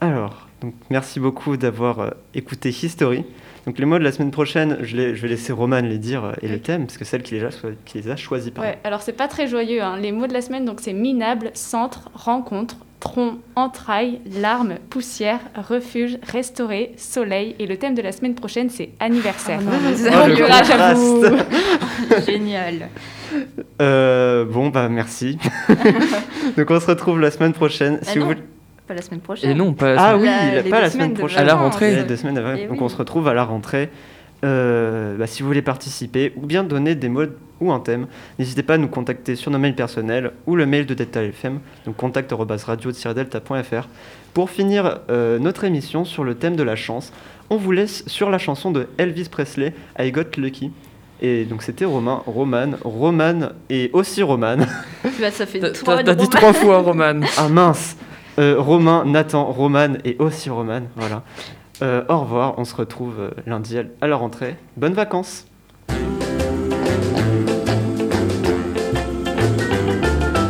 Alors, 0.00 0.48
donc, 0.60 0.74
merci 0.90 1.20
beaucoup 1.20 1.56
d'avoir 1.56 2.14
écouté 2.34 2.70
History. 2.70 3.24
Donc 3.66 3.78
les 3.78 3.84
mots 3.84 3.98
de 3.98 4.04
la 4.04 4.12
semaine 4.12 4.30
prochaine, 4.30 4.78
je, 4.82 4.96
les- 4.96 5.16
je 5.16 5.22
vais 5.22 5.28
laisser 5.28 5.52
Romane 5.52 5.86
les 5.88 5.98
dire 5.98 6.32
et 6.40 6.46
le 6.48 6.60
thème, 6.60 6.86
parce 6.86 6.98
que 6.98 7.04
celle 7.04 7.22
qui 7.22 7.34
les 7.34 7.44
a, 7.44 7.48
qui 7.84 7.98
les 7.98 8.08
a 8.10 8.14
choisis. 8.16 8.50
pardon. 8.52 8.70
Ouais, 8.70 8.78
alors 8.84 9.02
c'est 9.02 9.12
pas 9.12 9.26
très 9.26 9.48
joyeux. 9.48 9.82
hein. 9.82 9.96
Les 9.96 10.12
mots 10.12 10.28
de 10.28 10.32
la 10.32 10.40
semaine, 10.40 10.64
donc 10.64 10.78
c'est 10.80 10.92
minable, 10.92 11.50
centre, 11.54 12.08
rencontre, 12.14 12.76
tronc, 13.00 13.38
entrailles, 13.56 14.20
larmes, 14.40 14.76
poussière, 14.88 15.40
refuge, 15.68 16.16
restaurer, 16.22 16.92
soleil. 16.96 17.56
Et 17.58 17.66
le 17.66 17.76
thème 17.76 17.94
de 17.96 18.02
la 18.02 18.12
semaine 18.12 18.36
prochaine, 18.36 18.70
c'est 18.70 18.90
anniversaire. 19.00 19.58
Ah 19.60 19.64
non, 19.64 20.32
Oh, 20.32 20.36
courage 20.36 20.70
à 20.70 20.94
vous. 20.94 21.20
contraste. 21.22 21.46
Génial. 22.26 22.88
Euh, 23.82 24.44
bon, 24.44 24.68
bah 24.68 24.88
merci. 24.88 25.38
Donc 26.56 26.70
on 26.70 26.78
se 26.78 26.86
retrouve 26.86 27.20
la 27.20 27.32
semaine 27.32 27.52
prochaine. 27.52 27.98
Ah 28.02 28.04
Si 28.04 28.18
vous 28.18 28.26
non. 28.26 28.26
voulez- 28.32 28.42
Pas 28.86 28.94
la 28.94 29.02
semaine 29.02 29.20
prochaine. 29.20 29.50
Et 29.50 29.54
non, 29.54 29.72
pas 29.72 29.94
la 29.94 30.00
Ah 30.02 30.10
semaine- 30.12 30.20
oui, 30.22 30.26
La- 30.28 30.52
il 30.54 30.58
a 30.58 30.62
les 30.62 30.70
pas 30.70 30.80
la 30.80 30.90
semaine 30.90 31.14
prochaine. 31.14 31.38
À 31.40 31.44
la 31.44 31.54
rentrée. 31.54 31.92
Il 31.92 31.96
y 31.98 32.00
a 32.00 32.04
deux 32.04 32.16
semaines 32.16 32.38
avant. 32.38 32.54
Eh 32.56 32.66
Donc 32.66 32.76
oui. 32.78 32.82
on 32.82 32.88
se 32.88 32.96
retrouve 32.96 33.26
à 33.28 33.34
la 33.34 33.44
rentrée. 33.44 33.90
Euh, 34.44 35.16
bah, 35.16 35.26
si 35.26 35.42
vous 35.42 35.48
voulez 35.48 35.62
participer 35.62 36.32
ou 36.36 36.46
bien 36.46 36.62
donner 36.62 36.94
des 36.94 37.08
mots 37.08 37.22
ou 37.60 37.72
un 37.72 37.80
thème, 37.80 38.06
n'hésitez 38.38 38.62
pas 38.62 38.74
à 38.74 38.78
nous 38.78 38.86
contacter 38.86 39.34
sur 39.34 39.50
nos 39.50 39.58
mails 39.58 39.74
personnels 39.74 40.32
ou 40.46 40.56
le 40.56 40.66
mail 40.66 40.84
de 40.86 40.92
Delta 40.94 41.22
FM, 41.24 41.58
donc 41.86 41.96
contact-radio-delta.fr. 41.96 43.88
Pour 44.34 44.50
finir 44.50 45.00
euh, 45.10 45.38
notre 45.38 45.64
émission 45.64 46.04
sur 46.04 46.22
le 46.22 46.34
thème 46.34 46.54
de 46.56 46.62
la 46.62 46.76
chance, 46.76 47.12
on 47.48 47.56
vous 47.56 47.72
laisse 47.72 48.04
sur 48.06 48.28
la 48.30 48.38
chanson 48.38 48.70
de 48.70 48.88
Elvis 48.98 49.28
Presley, 49.30 49.72
I 49.98 50.12
Got 50.12 50.36
Lucky. 50.38 50.70
Et 51.22 51.44
donc 51.46 51.62
c'était 51.62 51.86
Romain, 51.86 52.22
Roman, 52.26 52.72
Roman 52.84 53.48
et 53.70 53.88
aussi 53.94 54.22
Roman. 54.22 54.58
Bah, 55.18 55.30
ça 55.30 55.46
fait 55.46 55.60
trois 55.72 56.02
T'as 56.02 56.14
dit 56.14 56.28
trois 56.28 56.52
fois, 56.52 56.80
Roman. 56.80 57.20
Ah 57.38 57.48
mince 57.48 57.96
Romain, 58.38 59.04
Nathan, 59.04 59.44
Roman 59.44 59.94
et 60.04 60.16
aussi 60.18 60.50
Roman. 60.50 60.82
Voilà. 60.96 61.22
Euh, 61.82 62.02
au 62.08 62.18
revoir, 62.20 62.54
on 62.58 62.64
se 62.64 62.74
retrouve 62.74 63.14
euh, 63.20 63.30
lundi 63.46 63.78
à- 63.78 63.82
à 64.00 64.06
la 64.06 64.16
rentrée. 64.16 64.56
Bonnes 64.76 64.94
vacances 64.94 65.46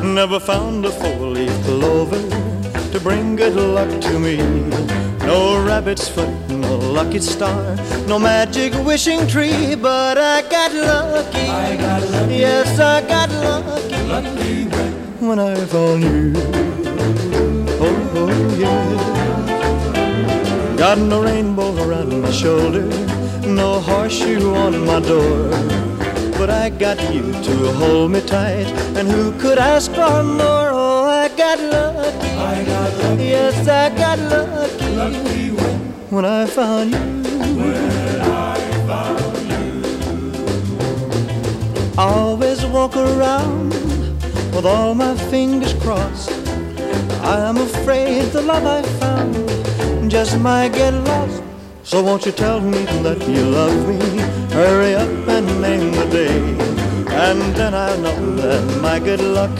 Never 0.02 0.40
found 0.40 0.84
a 0.86 0.90
four-leaf 0.90 1.52
clover 1.64 2.20
to 2.92 3.00
bring 3.00 3.36
good 3.36 3.54
luck 3.54 3.88
to 4.00 4.18
me. 4.18 4.36
No 5.26 5.62
rabbit's 5.62 6.08
foot, 6.08 6.30
no 6.48 6.76
lucky 6.78 7.20
star, 7.20 7.76
no 8.08 8.18
magic 8.18 8.72
wishing 8.84 9.26
tree, 9.26 9.74
but 9.74 10.16
I 10.16 10.42
got 10.42 10.72
lucky. 10.72 11.48
I 11.50 11.76
got 11.76 12.02
lucky. 12.10 12.34
Yes, 12.36 12.78
I 12.78 13.02
got 13.02 13.30
lucky. 13.30 13.96
Lucky 14.08 14.64
when 15.20 15.38
I 15.38 15.54
found 15.66 16.02
you. 16.02 16.85
Oh, 18.18 18.30
yeah. 18.56 18.96
Got 20.76 20.98
no 20.98 21.22
rainbow 21.22 21.76
around 21.84 22.20
my 22.22 22.30
shoulder, 22.30 22.82
no 23.44 23.78
horseshoe 23.80 24.54
on 24.54 24.86
my 24.86 25.00
door. 25.00 25.50
But 26.38 26.48
I 26.50 26.70
got 26.70 26.98
you 27.12 27.32
to 27.32 27.72
hold 27.72 28.12
me 28.12 28.20
tight, 28.20 28.66
and 28.96 29.08
who 29.08 29.32
could 29.38 29.58
ask 29.58 29.90
for 29.92 30.22
more? 30.22 30.70
Oh, 30.72 31.04
I 31.04 31.28
got 31.36 31.58
lucky. 31.60 32.28
I 32.28 32.64
got 32.64 32.92
lucky. 32.98 33.24
Yes, 33.24 33.68
I 33.68 33.88
got 33.90 34.18
lucky. 34.18 34.86
Lucky 34.96 35.50
when, 35.50 35.78
when 36.10 36.24
I 36.24 36.46
found 36.46 36.92
you. 36.92 37.00
When 37.00 38.20
I 38.20 38.56
found 38.86 39.48
you. 39.50 39.66
I 41.98 42.04
always 42.04 42.64
walk 42.66 42.96
around 42.96 43.70
with 44.54 44.66
all 44.66 44.94
my 44.94 45.14
fingers 45.30 45.74
crossed. 45.74 46.35
I 47.26 47.40
am 47.40 47.56
afraid 47.56 48.26
the 48.26 48.40
love 48.40 48.64
I 48.64 48.82
found 49.00 50.08
just 50.08 50.38
might 50.38 50.72
get 50.72 50.94
lost. 50.94 51.42
So 51.82 52.00
won't 52.00 52.24
you 52.24 52.30
tell 52.30 52.60
me 52.60 52.84
that 53.02 53.20
you 53.26 53.42
love 53.42 53.88
me? 53.88 53.98
Hurry 54.54 54.94
up 54.94 55.10
and 55.28 55.60
name 55.60 55.90
the 55.90 56.06
day. 56.06 56.38
And 57.10 57.40
then 57.56 57.74
I'll 57.74 57.98
know 57.98 58.36
that 58.36 58.80
my 58.80 59.00
good 59.00 59.20
luck 59.20 59.50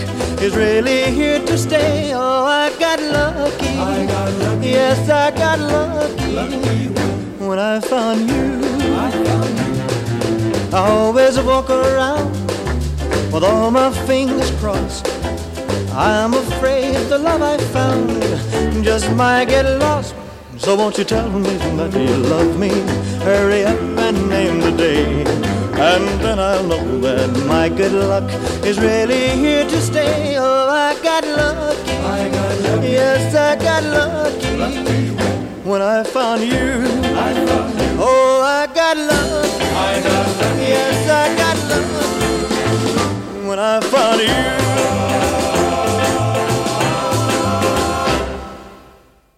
is 0.41 0.55
really 0.55 1.11
here 1.11 1.41
to 1.45 1.59
stay. 1.59 2.13
Oh, 2.15 2.45
I 2.45 2.71
got 2.79 3.01
lucky. 3.01 3.75
I 3.79 4.07
got 4.07 4.33
lucky. 4.35 4.69
Yes, 4.69 5.11
I 5.11 5.33
got 5.33 5.59
lucky. 5.59 6.33
lucky 6.33 6.89
when, 6.89 7.49
when 7.49 7.59
I 7.59 7.81
found 7.81 8.31
you. 8.31 8.61
I 8.95 9.11
found 9.11 9.59
you. 9.59 10.77
I 10.77 10.89
always 10.89 11.41
walk 11.41 11.69
around 11.71 12.31
with 13.33 13.43
all 13.43 13.73
my 13.73 13.91
fingers 14.07 14.53
crossed. 14.61 15.16
I'm 15.99 16.35
afraid 16.35 16.95
the 17.09 17.17
love 17.17 17.41
I 17.41 17.57
found 17.73 18.85
just 18.85 19.11
might 19.13 19.47
get 19.47 19.65
lost. 19.79 20.15
So 20.59 20.77
won't 20.77 20.99
you 20.99 21.05
tell 21.05 21.31
me 21.31 21.57
that 21.79 21.91
you 21.95 22.17
love 22.17 22.59
me? 22.59 22.69
Hurry 23.25 23.65
up 23.65 23.81
and 23.81 24.29
name 24.29 24.61
the 24.61 24.73
day. 24.73 25.21
And 25.21 26.21
then 26.21 26.39
I'll 26.39 26.65
know 26.65 27.01
that 27.01 27.31
my 27.47 27.71
good 27.71 27.93
luck 27.93 28.31
is 28.63 28.79
really 28.79 29.31
here 29.31 29.65
to 29.67 29.81
stay. 29.81 30.37
Oh, 30.37 30.69
I 30.69 31.01
got 31.03 31.25
lucky. 31.25 31.93
I 31.93 32.29
got 32.29 32.61
lucky. 32.61 32.89
Yes, 32.89 33.35
I 33.35 33.57
got 33.57 33.83
lucky. 33.85 34.57
lucky. 34.59 35.09
When 35.65 35.81
I 35.81 36.05
found 36.05 36.43
you. 36.43 36.85
I 37.17 37.33
found 37.47 37.81
you. 37.81 37.97
Oh, 37.99 38.43
I 38.45 38.67
got 38.67 38.99
lucky. 38.99 39.65
I 39.65 40.03
got 40.03 40.29
lucky. 40.43 40.61
Yes, 40.61 41.09
I 41.09 41.37
got 41.41 41.57
lucky. 41.71 43.49
When 43.49 43.59
I 43.59 43.81
found 43.81 44.21
you. 44.21 44.66